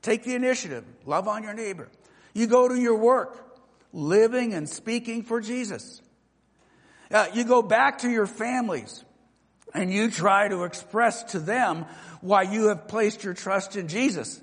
take 0.00 0.22
the 0.22 0.36
initiative, 0.36 0.84
love 1.04 1.26
on 1.26 1.42
your 1.42 1.52
neighbor. 1.52 1.88
You 2.32 2.46
go 2.46 2.68
to 2.68 2.80
your 2.80 2.96
work, 2.96 3.58
living 3.92 4.54
and 4.54 4.68
speaking 4.68 5.24
for 5.24 5.40
Jesus. 5.40 6.00
Uh, 7.10 7.26
you 7.34 7.42
go 7.42 7.60
back 7.60 7.98
to 8.02 8.08
your 8.08 8.28
families 8.28 9.04
and 9.76 9.92
you 9.92 10.10
try 10.10 10.48
to 10.48 10.64
express 10.64 11.22
to 11.24 11.38
them 11.38 11.84
why 12.20 12.42
you 12.42 12.68
have 12.68 12.88
placed 12.88 13.22
your 13.22 13.34
trust 13.34 13.76
in 13.76 13.88
Jesus. 13.88 14.40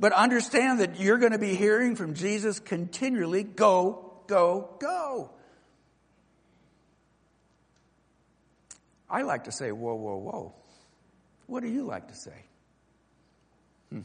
But 0.00 0.12
understand 0.12 0.80
that 0.80 0.98
you're 0.98 1.18
going 1.18 1.32
to 1.32 1.38
be 1.38 1.54
hearing 1.54 1.94
from 1.94 2.14
Jesus 2.14 2.58
continually, 2.58 3.42
go, 3.44 4.12
go, 4.26 4.70
go. 4.80 5.30
I 9.08 9.22
like 9.22 9.44
to 9.44 9.52
say, 9.52 9.70
whoa, 9.70 9.94
whoa, 9.94 10.16
whoa. 10.16 10.54
What 11.46 11.62
do 11.62 11.68
you 11.68 11.84
like 11.84 12.08
to 12.08 12.14
say? 12.14 12.44
Hmm. 13.90 14.00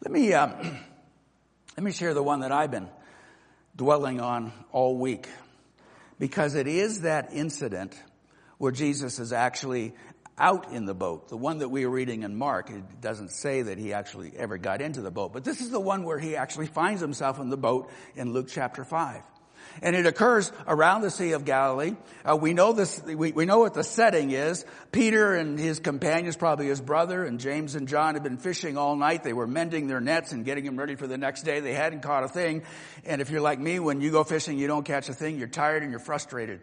Let 0.00 0.12
me, 0.12 0.32
um, 0.32 0.52
let 1.76 1.82
me 1.84 1.90
share 1.90 2.14
the 2.14 2.22
one 2.22 2.40
that 2.40 2.52
I've 2.52 2.70
been 2.70 2.88
dwelling 3.74 4.20
on 4.20 4.52
all 4.70 4.96
week 4.96 5.28
because 6.20 6.54
it 6.54 6.68
is 6.68 7.00
that 7.00 7.30
incident 7.32 7.94
where 8.58 8.72
Jesus 8.72 9.18
is 9.18 9.32
actually 9.32 9.94
out 10.38 10.72
in 10.72 10.84
the 10.84 10.94
boat. 10.94 11.28
The 11.28 11.36
one 11.36 11.58
that 11.58 11.70
we 11.70 11.84
are 11.84 11.90
reading 11.90 12.22
in 12.22 12.36
Mark, 12.36 12.70
it 12.70 13.00
doesn't 13.00 13.30
say 13.30 13.62
that 13.62 13.78
he 13.78 13.92
actually 13.92 14.32
ever 14.36 14.58
got 14.58 14.82
into 14.82 15.00
the 15.00 15.10
boat, 15.10 15.32
but 15.32 15.44
this 15.44 15.60
is 15.60 15.70
the 15.70 15.80
one 15.80 16.04
where 16.04 16.18
he 16.18 16.36
actually 16.36 16.66
finds 16.66 17.00
himself 17.00 17.38
in 17.38 17.48
the 17.48 17.56
boat 17.56 17.90
in 18.14 18.32
Luke 18.32 18.48
chapter 18.48 18.84
5 18.84 19.22
and 19.82 19.94
it 19.96 20.06
occurs 20.06 20.52
around 20.66 21.02
the 21.02 21.10
Sea 21.10 21.32
of 21.32 21.44
Galilee. 21.44 21.94
Uh, 22.24 22.36
we 22.36 22.52
know 22.52 22.72
this. 22.72 23.02
We, 23.02 23.32
we 23.32 23.44
know 23.46 23.58
what 23.58 23.74
the 23.74 23.84
setting 23.84 24.30
is. 24.30 24.64
Peter 24.92 25.34
and 25.34 25.58
his 25.58 25.80
companions, 25.80 26.36
probably 26.36 26.66
his 26.66 26.80
brother, 26.80 27.24
and 27.24 27.40
James 27.40 27.74
and 27.74 27.88
John 27.88 28.14
had 28.14 28.22
been 28.22 28.38
fishing 28.38 28.76
all 28.76 28.96
night. 28.96 29.22
They 29.22 29.32
were 29.32 29.46
mending 29.46 29.86
their 29.86 30.00
nets 30.00 30.32
and 30.32 30.44
getting 30.44 30.64
them 30.64 30.78
ready 30.78 30.94
for 30.94 31.06
the 31.06 31.18
next 31.18 31.42
day. 31.42 31.60
They 31.60 31.74
hadn't 31.74 32.00
caught 32.00 32.24
a 32.24 32.28
thing. 32.28 32.62
And 33.04 33.20
if 33.20 33.30
you're 33.30 33.40
like 33.40 33.58
me, 33.58 33.78
when 33.78 34.00
you 34.00 34.10
go 34.10 34.24
fishing, 34.24 34.58
you 34.58 34.66
don't 34.66 34.84
catch 34.84 35.08
a 35.08 35.14
thing. 35.14 35.38
You're 35.38 35.48
tired 35.48 35.82
and 35.82 35.90
you're 35.90 36.00
frustrated. 36.00 36.60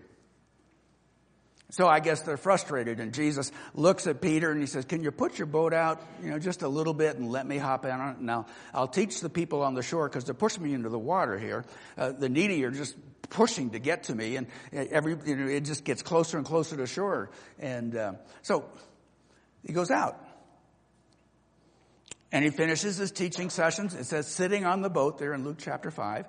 So 1.74 1.88
I 1.88 2.02
guess 2.02 2.22
they're 2.22 2.38
frustrated 2.38 3.00
and 3.00 3.16
Jesus 3.16 3.52
looks 3.74 4.06
at 4.06 4.22
Peter 4.22 4.52
and 4.52 4.62
he 4.62 4.68
says, 4.68 4.86
can 4.86 5.02
you 5.02 5.10
put 5.10 5.40
your 5.40 5.48
boat 5.48 5.74
out, 5.74 6.04
you 6.22 6.30
know, 6.30 6.38
just 6.38 6.62
a 6.62 6.68
little 6.68 6.94
bit 6.94 7.18
and 7.18 7.32
let 7.32 7.48
me 7.48 7.58
hop 7.58 7.84
in 7.84 7.90
on 7.90 8.12
it? 8.12 8.22
Now, 8.22 8.46
I'll 8.76 8.88
teach 8.88 9.22
the 9.22 9.30
people 9.30 9.64
on 9.64 9.74
the 9.74 9.82
shore 9.82 10.08
because 10.08 10.24
they're 10.24 10.36
pushing 10.36 10.62
me 10.62 10.76
into 10.76 10.90
the 10.90 11.00
water 11.00 11.36
here. 11.40 11.66
Uh, 11.98 12.12
the 12.12 12.30
needy 12.30 12.64
are 12.64 12.70
just 12.70 12.96
pushing 13.28 13.72
to 13.72 13.80
get 13.80 14.04
to 14.04 14.14
me 14.14 14.36
and 14.36 14.46
every, 14.72 15.18
you 15.26 15.36
know, 15.36 15.48
it 15.48 15.62
just 15.62 15.84
gets 15.84 16.04
closer 16.04 16.38
and 16.38 16.46
closer 16.46 16.78
to 16.78 16.86
shore. 16.86 17.32
And, 17.58 17.96
uh, 17.96 18.14
so 18.44 18.66
he 19.66 19.74
goes 19.74 19.90
out. 19.90 20.24
And 22.32 22.46
he 22.46 22.52
finishes 22.52 22.98
his 22.98 23.12
teaching 23.12 23.50
sessions. 23.50 23.96
It 23.96 24.04
says 24.04 24.28
sitting 24.28 24.64
on 24.64 24.84
the 24.84 24.92
boat 24.92 25.18
there 25.18 25.34
in 25.34 25.44
Luke 25.44 25.58
chapter 25.58 25.90
5. 25.90 26.28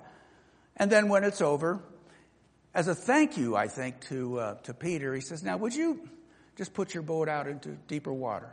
And 0.77 0.91
then 0.91 1.07
when 1.07 1.23
it's 1.23 1.39
over, 1.39 1.83
as 2.75 2.89
a 2.89 2.93
thank 2.93 3.37
you, 3.37 3.55
I 3.55 3.69
think, 3.69 4.01
to, 4.09 4.37
uh, 4.37 4.53
to 4.63 4.73
Peter, 4.73 5.15
he 5.15 5.21
says, 5.21 5.41
Now, 5.41 5.55
would 5.55 5.73
you 5.73 6.09
just 6.57 6.73
put 6.73 6.93
your 6.93 7.03
boat 7.03 7.29
out 7.29 7.47
into 7.47 7.69
deeper 7.87 8.11
water 8.11 8.49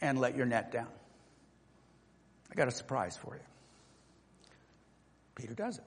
and 0.00 0.18
let 0.18 0.34
your 0.34 0.46
net 0.46 0.72
down? 0.72 0.88
I 2.50 2.54
got 2.54 2.68
a 2.68 2.72
surprise 2.72 3.18
for 3.18 3.34
you. 3.34 3.42
Peter 5.34 5.54
does 5.54 5.76
it, 5.76 5.84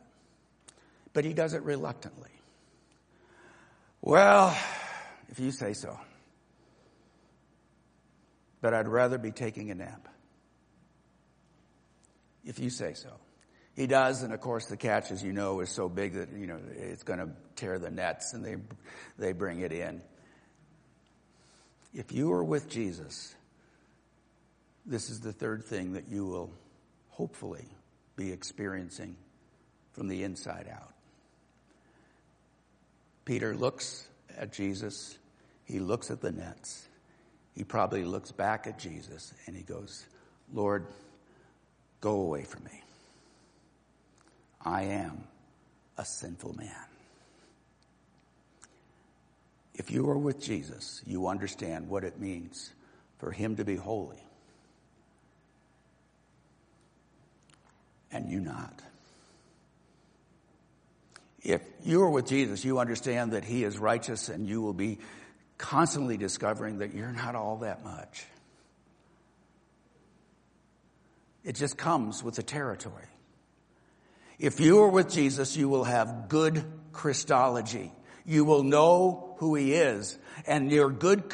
but 1.13 1.25
he 1.25 1.33
does 1.33 1.55
it 1.55 1.63
reluctantly. 1.63 2.29
Well, 4.01 4.55
if 5.29 5.39
you 5.39 5.51
say 5.51 5.73
so. 5.73 5.99
But 8.61 8.75
I'd 8.75 8.87
rather 8.87 9.17
be 9.17 9.31
taking 9.31 9.71
a 9.71 9.75
nap. 9.75 10.07
If 12.45 12.59
you 12.59 12.69
say 12.69 12.93
so. 12.93 13.09
He 13.75 13.87
does, 13.87 14.21
and 14.21 14.33
of 14.33 14.39
course 14.39 14.67
the 14.67 14.77
catch, 14.77 15.11
as 15.11 15.23
you 15.23 15.33
know, 15.33 15.59
is 15.61 15.69
so 15.69 15.89
big 15.89 16.13
that, 16.13 16.29
you 16.31 16.45
know, 16.45 16.59
it's 16.75 17.03
going 17.03 17.19
to 17.19 17.29
tear 17.55 17.79
the 17.79 17.89
nets 17.89 18.33
and 18.33 18.45
they, 18.45 18.57
they 19.17 19.33
bring 19.33 19.61
it 19.61 19.71
in. 19.71 20.01
If 21.93 22.11
you 22.11 22.31
are 22.33 22.43
with 22.43 22.69
Jesus, 22.69 23.35
this 24.85 25.09
is 25.09 25.21
the 25.21 25.33
third 25.33 25.63
thing 25.63 25.93
that 25.93 26.07
you 26.07 26.25
will 26.25 26.51
hopefully 27.09 27.65
be 28.15 28.31
experiencing 28.31 29.15
from 29.93 30.07
the 30.07 30.23
inside 30.23 30.67
out. 30.71 30.93
Peter 33.25 33.55
looks 33.55 34.07
at 34.37 34.51
Jesus. 34.51 35.17
He 35.65 35.79
looks 35.79 36.11
at 36.11 36.21
the 36.21 36.31
nets. 36.31 36.87
He 37.55 37.63
probably 37.63 38.03
looks 38.03 38.31
back 38.31 38.67
at 38.67 38.77
Jesus 38.77 39.33
and 39.45 39.55
he 39.55 39.63
goes, 39.63 40.05
Lord, 40.53 40.87
go 42.01 42.19
away 42.21 42.43
from 42.43 42.65
me. 42.65 42.82
I 44.63 44.83
am 44.83 45.23
a 45.97 46.05
sinful 46.05 46.53
man. 46.53 46.85
If 49.75 49.91
you 49.91 50.09
are 50.09 50.17
with 50.17 50.39
Jesus, 50.39 51.01
you 51.05 51.27
understand 51.27 51.89
what 51.89 52.03
it 52.03 52.19
means 52.19 52.71
for 53.17 53.31
him 53.31 53.55
to 53.55 53.65
be 53.65 53.75
holy 53.75 54.23
and 58.11 58.29
you 58.29 58.39
not. 58.39 58.81
If 61.41 61.61
you 61.83 62.01
are 62.03 62.09
with 62.09 62.27
Jesus, 62.27 62.63
you 62.63 62.79
understand 62.79 63.33
that 63.33 63.43
he 63.43 63.63
is 63.63 63.77
righteous 63.77 64.29
and 64.29 64.47
you 64.47 64.61
will 64.61 64.73
be 64.73 64.99
constantly 65.57 66.15
discovering 66.15 66.77
that 66.77 66.93
you're 66.93 67.11
not 67.11 67.35
all 67.35 67.57
that 67.57 67.83
much. 67.83 68.25
It 71.43 71.55
just 71.55 71.77
comes 71.77 72.23
with 72.23 72.35
the 72.35 72.43
territory. 72.43 73.07
If 74.43 74.59
you 74.59 74.81
are 74.81 74.89
with 74.89 75.09
Jesus, 75.09 75.55
you 75.55 75.69
will 75.69 75.85
have 75.85 76.27
good 76.27 76.65
Christology. 76.91 77.93
You 78.25 78.43
will 78.43 78.63
know 78.63 79.37
who 79.37 79.55
he 79.55 79.71
is 79.71 80.19
and 80.45 80.69
your 80.69 80.89
good 80.89 81.33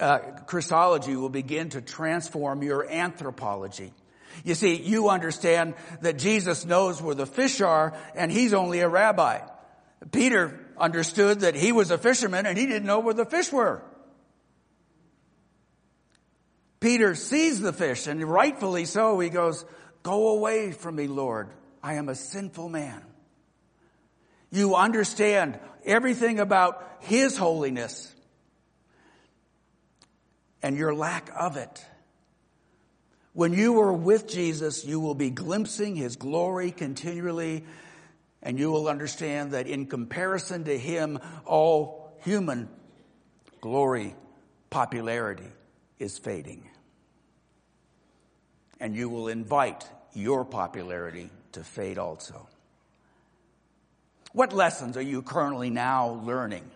uh, 0.00 0.18
Christology 0.46 1.16
will 1.16 1.30
begin 1.30 1.70
to 1.70 1.80
transform 1.80 2.62
your 2.62 2.88
anthropology. 2.88 3.92
You 4.44 4.54
see, 4.54 4.76
you 4.76 5.08
understand 5.08 5.74
that 6.02 6.16
Jesus 6.16 6.64
knows 6.64 7.02
where 7.02 7.16
the 7.16 7.26
fish 7.26 7.60
are 7.60 7.98
and 8.14 8.30
he's 8.30 8.54
only 8.54 8.78
a 8.78 8.88
rabbi. 8.88 9.40
Peter 10.12 10.64
understood 10.78 11.40
that 11.40 11.56
he 11.56 11.72
was 11.72 11.90
a 11.90 11.98
fisherman 11.98 12.46
and 12.46 12.56
he 12.56 12.66
didn't 12.66 12.86
know 12.86 13.00
where 13.00 13.14
the 13.14 13.26
fish 13.26 13.50
were. 13.50 13.82
Peter 16.78 17.16
sees 17.16 17.60
the 17.60 17.72
fish 17.72 18.06
and 18.06 18.22
rightfully 18.22 18.84
so, 18.84 19.18
he 19.18 19.28
goes, 19.28 19.64
go 20.04 20.28
away 20.36 20.70
from 20.70 20.94
me, 20.94 21.08
Lord. 21.08 21.50
I 21.84 21.94
am 21.94 22.08
a 22.08 22.14
sinful 22.14 22.70
man. 22.70 23.02
You 24.50 24.74
understand 24.74 25.58
everything 25.84 26.40
about 26.40 26.82
His 27.00 27.36
holiness 27.36 28.10
and 30.62 30.78
your 30.78 30.94
lack 30.94 31.30
of 31.38 31.58
it. 31.58 31.84
When 33.34 33.52
you 33.52 33.78
are 33.80 33.92
with 33.92 34.26
Jesus, 34.28 34.86
you 34.86 34.98
will 34.98 35.14
be 35.14 35.28
glimpsing 35.28 35.94
His 35.94 36.16
glory 36.16 36.70
continually 36.70 37.66
and 38.42 38.58
you 38.58 38.70
will 38.70 38.88
understand 38.88 39.52
that 39.52 39.66
in 39.66 39.84
comparison 39.84 40.64
to 40.64 40.78
Him, 40.78 41.18
all 41.44 42.16
human 42.24 42.70
glory, 43.60 44.14
popularity 44.70 45.52
is 45.98 46.16
fading. 46.16 46.66
And 48.80 48.96
you 48.96 49.10
will 49.10 49.28
invite 49.28 49.86
your 50.14 50.46
popularity 50.46 51.28
to 51.54 51.64
fade 51.64 51.98
also. 51.98 52.48
What 54.32 54.52
lessons 54.52 54.96
are 54.96 55.02
you 55.02 55.22
currently 55.22 55.70
now 55.70 56.20
learning? 56.24 56.70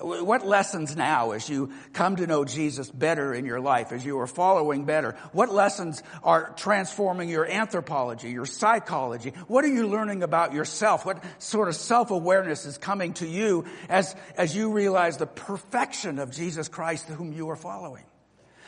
What 0.00 0.46
lessons 0.46 0.94
now 0.96 1.32
as 1.32 1.48
you 1.48 1.72
come 1.92 2.16
to 2.16 2.26
know 2.26 2.44
Jesus 2.44 2.88
better 2.88 3.34
in 3.34 3.44
your 3.44 3.58
life, 3.58 3.90
as 3.90 4.04
you 4.04 4.18
are 4.20 4.28
following 4.28 4.84
better? 4.84 5.16
What 5.32 5.52
lessons 5.52 6.04
are 6.22 6.52
transforming 6.56 7.28
your 7.28 7.46
anthropology, 7.46 8.30
your 8.30 8.46
psychology? 8.46 9.32
What 9.48 9.64
are 9.64 9.68
you 9.68 9.88
learning 9.88 10.22
about 10.22 10.52
yourself? 10.52 11.04
What 11.04 11.24
sort 11.38 11.68
of 11.68 11.74
self-awareness 11.74 12.64
is 12.64 12.78
coming 12.78 13.14
to 13.14 13.26
you 13.26 13.64
as, 13.88 14.14
as 14.36 14.54
you 14.54 14.70
realize 14.70 15.16
the 15.16 15.26
perfection 15.26 16.20
of 16.20 16.30
Jesus 16.30 16.68
Christ 16.68 17.08
whom 17.08 17.32
you 17.32 17.50
are 17.50 17.56
following? 17.56 18.04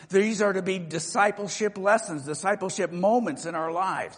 These 0.08 0.42
are 0.42 0.52
to 0.52 0.62
be 0.62 0.80
discipleship 0.80 1.78
lessons, 1.78 2.24
discipleship 2.24 2.90
moments 2.90 3.46
in 3.46 3.54
our 3.54 3.70
lives 3.70 4.16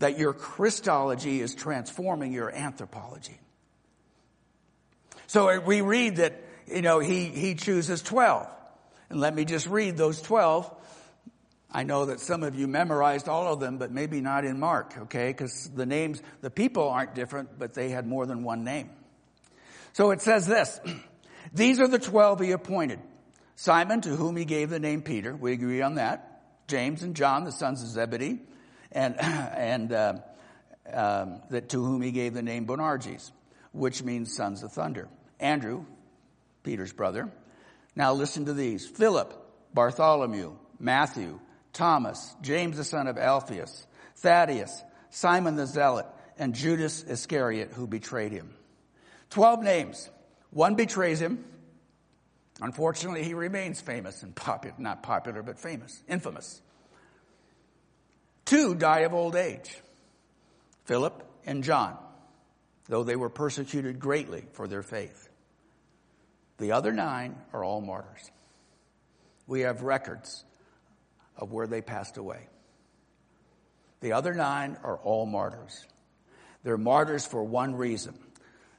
that 0.00 0.18
your 0.18 0.32
Christology 0.32 1.40
is 1.40 1.54
transforming 1.54 2.32
your 2.32 2.50
anthropology. 2.50 3.38
So 5.26 5.60
we 5.60 5.82
read 5.82 6.16
that, 6.16 6.42
you 6.66 6.82
know, 6.82 6.98
he, 6.98 7.26
he 7.26 7.54
chooses 7.54 8.02
12. 8.02 8.48
And 9.10 9.20
let 9.20 9.34
me 9.34 9.44
just 9.44 9.66
read 9.66 9.96
those 9.96 10.20
12. 10.22 10.74
I 11.70 11.84
know 11.84 12.06
that 12.06 12.18
some 12.20 12.42
of 12.42 12.54
you 12.56 12.66
memorized 12.66 13.28
all 13.28 13.52
of 13.52 13.60
them, 13.60 13.76
but 13.76 13.92
maybe 13.92 14.20
not 14.20 14.44
in 14.44 14.58
Mark, 14.58 14.94
okay? 15.02 15.28
Because 15.28 15.70
the 15.74 15.86
names, 15.86 16.20
the 16.40 16.50
people 16.50 16.88
aren't 16.88 17.14
different, 17.14 17.58
but 17.58 17.74
they 17.74 17.90
had 17.90 18.06
more 18.06 18.24
than 18.26 18.42
one 18.42 18.64
name. 18.64 18.90
So 19.92 20.10
it 20.12 20.22
says 20.22 20.46
this. 20.46 20.80
These 21.52 21.78
are 21.78 21.88
the 21.88 21.98
12 21.98 22.40
he 22.40 22.50
appointed. 22.52 23.00
Simon, 23.54 24.00
to 24.00 24.16
whom 24.16 24.36
he 24.36 24.46
gave 24.46 24.70
the 24.70 24.80
name 24.80 25.02
Peter. 25.02 25.36
We 25.36 25.52
agree 25.52 25.82
on 25.82 25.96
that. 25.96 26.42
James 26.68 27.02
and 27.02 27.14
John, 27.14 27.44
the 27.44 27.52
sons 27.52 27.82
of 27.82 27.88
Zebedee 27.88 28.40
and, 28.92 29.20
and 29.20 29.92
uh, 29.92 30.14
um, 30.92 31.42
that 31.50 31.68
to 31.70 31.84
whom 31.84 32.02
he 32.02 32.12
gave 32.12 32.34
the 32.34 32.42
name 32.42 32.66
Boanerges, 32.66 33.30
which 33.72 34.02
means 34.02 34.34
sons 34.34 34.62
of 34.62 34.72
thunder. 34.72 35.08
Andrew, 35.38 35.84
Peter's 36.62 36.92
brother. 36.92 37.30
Now 37.96 38.12
listen 38.12 38.46
to 38.46 38.52
these. 38.52 38.86
Philip, 38.86 39.34
Bartholomew, 39.74 40.56
Matthew, 40.78 41.40
Thomas, 41.72 42.34
James 42.42 42.76
the 42.76 42.84
son 42.84 43.06
of 43.06 43.18
Alphaeus, 43.18 43.86
Thaddeus, 44.16 44.82
Simon 45.10 45.56
the 45.56 45.66
Zealot, 45.66 46.06
and 46.38 46.54
Judas 46.54 47.02
Iscariot 47.02 47.72
who 47.72 47.86
betrayed 47.86 48.32
him. 48.32 48.54
Twelve 49.30 49.62
names. 49.62 50.08
One 50.50 50.74
betrays 50.74 51.20
him. 51.20 51.44
Unfortunately, 52.60 53.22
he 53.22 53.34
remains 53.34 53.80
famous 53.80 54.22
and 54.22 54.34
popular, 54.34 54.74
not 54.78 55.02
popular, 55.02 55.42
but 55.42 55.58
famous, 55.58 56.02
infamous. 56.08 56.60
Two 58.50 58.74
die 58.74 59.02
of 59.02 59.14
old 59.14 59.36
age. 59.36 59.80
Philip 60.84 61.22
and 61.46 61.62
John, 61.62 61.96
though 62.88 63.04
they 63.04 63.14
were 63.14 63.28
persecuted 63.28 64.00
greatly 64.00 64.42
for 64.54 64.66
their 64.66 64.82
faith. 64.82 65.28
The 66.58 66.72
other 66.72 66.92
nine 66.92 67.36
are 67.52 67.62
all 67.62 67.80
martyrs. 67.80 68.28
We 69.46 69.60
have 69.60 69.82
records 69.82 70.44
of 71.36 71.52
where 71.52 71.68
they 71.68 71.80
passed 71.80 72.16
away. 72.16 72.48
The 74.00 74.14
other 74.14 74.34
nine 74.34 74.76
are 74.82 74.96
all 74.96 75.26
martyrs. 75.26 75.86
They're 76.64 76.76
martyrs 76.76 77.24
for 77.24 77.44
one 77.44 77.76
reason. 77.76 78.18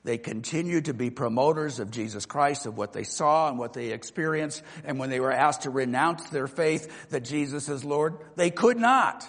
They 0.04 0.18
continue 0.18 0.82
to 0.82 0.94
be 0.94 1.12
promoters 1.12 1.80
of 1.80 1.92
Jesus 1.92 2.26
Christ, 2.26 2.66
of 2.66 2.78
what 2.78 2.92
they 2.92 3.06
saw 3.06 3.48
and 3.48 3.58
what 3.58 3.72
they 3.72 3.92
experienced. 3.92 4.64
And 4.84 5.00
when 5.00 5.10
they 5.10 5.22
were 5.22 5.32
asked 5.32 5.62
to 5.62 5.70
renounce 5.70 6.30
their 6.30 6.48
faith 6.48 7.10
that 7.12 7.24
Jesus 7.24 7.70
is 7.70 7.86
Lord, 7.86 8.18
they 8.36 8.50
could 8.50 8.76
not. 8.76 9.26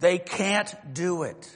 They 0.00 0.18
can't 0.18 0.74
do 0.94 1.22
it. 1.24 1.50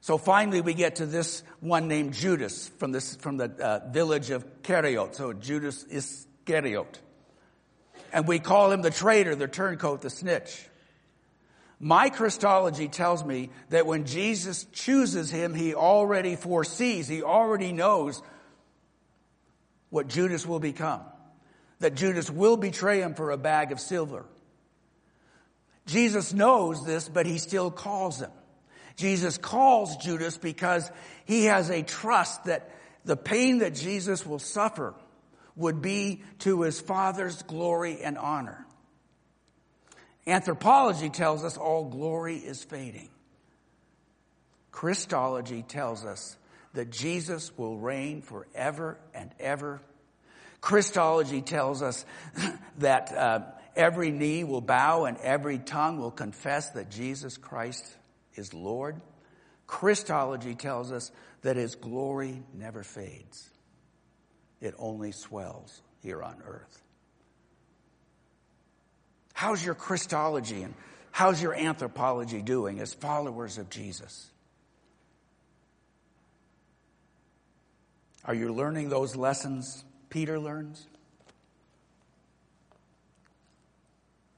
So 0.00 0.18
finally 0.18 0.60
we 0.60 0.74
get 0.74 0.96
to 0.96 1.06
this 1.06 1.42
one 1.60 1.88
named 1.88 2.12
Judas 2.12 2.68
from 2.78 2.92
this, 2.92 3.16
from 3.16 3.36
the 3.38 3.50
uh, 3.50 3.90
village 3.90 4.30
of 4.30 4.62
Keriot. 4.62 5.14
So 5.14 5.32
Judas 5.32 5.82
is 5.84 6.26
Iscariot. 6.46 7.00
And 8.12 8.28
we 8.28 8.38
call 8.38 8.70
him 8.70 8.82
the 8.82 8.90
traitor, 8.90 9.34
the 9.34 9.48
turncoat, 9.48 10.02
the 10.02 10.10
snitch. 10.10 10.68
My 11.80 12.10
Christology 12.10 12.88
tells 12.88 13.24
me 13.24 13.50
that 13.70 13.86
when 13.86 14.06
Jesus 14.06 14.66
chooses 14.72 15.30
him, 15.30 15.54
he 15.54 15.74
already 15.74 16.36
foresees, 16.36 17.08
he 17.08 17.22
already 17.22 17.72
knows 17.72 18.22
what 19.90 20.06
Judas 20.06 20.46
will 20.46 20.60
become. 20.60 21.00
That 21.80 21.94
Judas 21.94 22.30
will 22.30 22.56
betray 22.56 23.00
him 23.00 23.14
for 23.14 23.30
a 23.32 23.36
bag 23.36 23.72
of 23.72 23.80
silver. 23.80 24.24
Jesus 25.86 26.32
knows 26.32 26.84
this, 26.84 27.08
but 27.08 27.26
he 27.26 27.38
still 27.38 27.70
calls 27.70 28.20
him. 28.20 28.30
Jesus 28.96 29.38
calls 29.38 29.96
Judas 29.96 30.38
because 30.38 30.90
he 31.24 31.46
has 31.46 31.70
a 31.70 31.82
trust 31.82 32.44
that 32.44 32.70
the 33.04 33.16
pain 33.16 33.58
that 33.58 33.74
Jesus 33.74 34.24
will 34.24 34.38
suffer 34.38 34.94
would 35.56 35.82
be 35.82 36.22
to 36.40 36.62
his 36.62 36.80
Father's 36.80 37.42
glory 37.42 38.00
and 38.02 38.16
honor. 38.16 38.66
Anthropology 40.26 41.10
tells 41.10 41.44
us 41.44 41.56
all 41.56 41.84
glory 41.84 42.36
is 42.36 42.64
fading. 42.64 43.08
Christology 44.70 45.62
tells 45.62 46.04
us 46.04 46.36
that 46.72 46.90
Jesus 46.90 47.56
will 47.56 47.78
reign 47.78 48.22
forever 48.22 48.98
and 49.14 49.30
ever. 49.38 49.80
Christology 50.60 51.42
tells 51.42 51.82
us 51.82 52.04
that 52.78 53.12
uh, 53.12 53.40
every 53.76 54.10
knee 54.10 54.44
will 54.44 54.60
bow 54.60 55.04
and 55.04 55.16
every 55.18 55.58
tongue 55.58 55.98
will 55.98 56.10
confess 56.10 56.70
that 56.70 56.90
Jesus 56.90 57.36
Christ 57.36 57.84
is 58.34 58.54
Lord. 58.54 59.00
Christology 59.66 60.54
tells 60.54 60.92
us 60.92 61.10
that 61.42 61.56
his 61.56 61.74
glory 61.74 62.42
never 62.52 62.82
fades. 62.82 63.50
It 64.60 64.74
only 64.78 65.12
swells 65.12 65.82
here 66.02 66.22
on 66.22 66.42
earth. 66.46 66.82
How's 69.34 69.64
your 69.64 69.74
Christology 69.74 70.62
and 70.62 70.74
how's 71.10 71.42
your 71.42 71.54
anthropology 71.54 72.40
doing 72.40 72.80
as 72.80 72.94
followers 72.94 73.58
of 73.58 73.68
Jesus? 73.68 74.30
Are 78.24 78.34
you 78.34 78.54
learning 78.54 78.88
those 78.88 79.16
lessons 79.16 79.84
Peter 80.08 80.38
learns? 80.38 80.86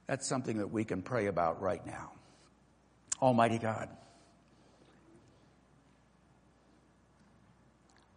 That's 0.07 0.27
something 0.27 0.59
that 0.59 0.71
we 0.71 0.85
can 0.85 1.03
pray 1.03 1.27
about 1.27 1.61
right 1.61 1.85
now. 1.87 2.13
Almighty 3.21 3.59
God, 3.59 3.89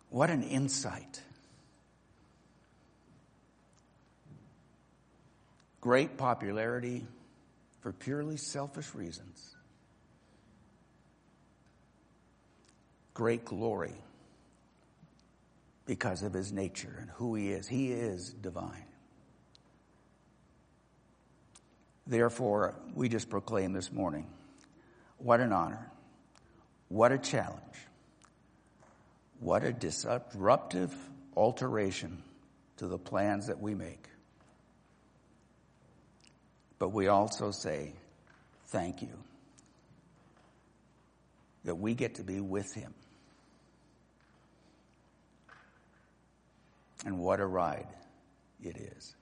what 0.10 0.30
an 0.30 0.44
insight 0.44 1.22
great 5.82 6.18
popularity 6.18 7.06
for 7.82 7.92
purely 7.92 8.38
selfish 8.38 8.94
reasons, 8.94 9.56
great 13.14 13.46
glory 13.46 13.96
because 15.86 16.22
of 16.22 16.34
his 16.34 16.52
nature 16.52 16.98
and 17.00 17.10
who 17.12 17.36
he 17.36 17.50
is. 17.50 17.68
He 17.68 17.92
is 17.92 18.30
divine. 18.30 18.86
Therefore, 22.10 22.74
we 22.96 23.08
just 23.08 23.30
proclaim 23.30 23.72
this 23.72 23.92
morning 23.92 24.26
what 25.20 25.40
an 25.42 25.54
honor, 25.54 25.92
what 26.88 27.12
a 27.12 27.20
challenge, 27.20 27.62
what 29.40 29.64
a 29.64 29.72
disruptive 29.72 30.92
alteration 31.38 32.24
to 32.78 32.88
the 32.88 32.98
plans 32.98 33.46
that 33.46 33.62
we 33.62 33.76
make. 33.76 34.08
But 36.80 36.90
we 36.90 37.10
also 37.10 37.52
say, 37.52 37.94
thank 38.70 39.04
you 39.04 39.20
that 41.66 41.76
we 41.76 41.94
get 41.94 42.16
to 42.16 42.24
be 42.24 42.40
with 42.40 42.74
him. 42.74 42.96
And 47.06 47.20
what 47.20 47.40
a 47.40 47.46
ride 47.46 47.88
it 48.64 48.78
is. 48.78 49.16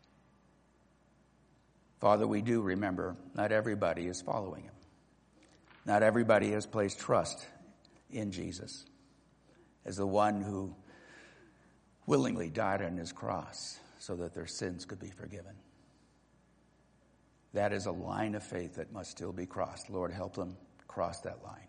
Father, 1.99 2.27
we 2.27 2.41
do 2.41 2.61
remember 2.61 3.15
not 3.35 3.51
everybody 3.51 4.07
is 4.07 4.21
following 4.21 4.63
him. 4.63 4.73
Not 5.85 6.03
everybody 6.03 6.51
has 6.51 6.65
placed 6.65 6.99
trust 6.99 7.45
in 8.11 8.31
Jesus 8.31 8.85
as 9.85 9.97
the 9.97 10.05
one 10.05 10.41
who 10.41 10.75
willingly 12.05 12.49
died 12.49 12.81
on 12.81 12.97
his 12.97 13.11
cross 13.11 13.79
so 13.99 14.15
that 14.15 14.33
their 14.33 14.47
sins 14.47 14.85
could 14.85 14.99
be 14.99 15.09
forgiven. 15.09 15.53
That 17.53 17.73
is 17.73 17.85
a 17.85 17.91
line 17.91 18.35
of 18.35 18.43
faith 18.43 18.75
that 18.75 18.91
must 18.91 19.11
still 19.11 19.31
be 19.31 19.45
crossed. 19.45 19.89
Lord, 19.89 20.11
help 20.11 20.35
them 20.35 20.55
cross 20.87 21.21
that 21.21 21.43
line. 21.43 21.67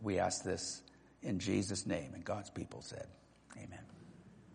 We 0.00 0.18
ask 0.18 0.44
this 0.44 0.82
in 1.22 1.38
Jesus' 1.38 1.86
name, 1.86 2.12
and 2.14 2.24
God's 2.24 2.50
people 2.50 2.82
said, 2.82 3.06
Amen. 3.56 3.97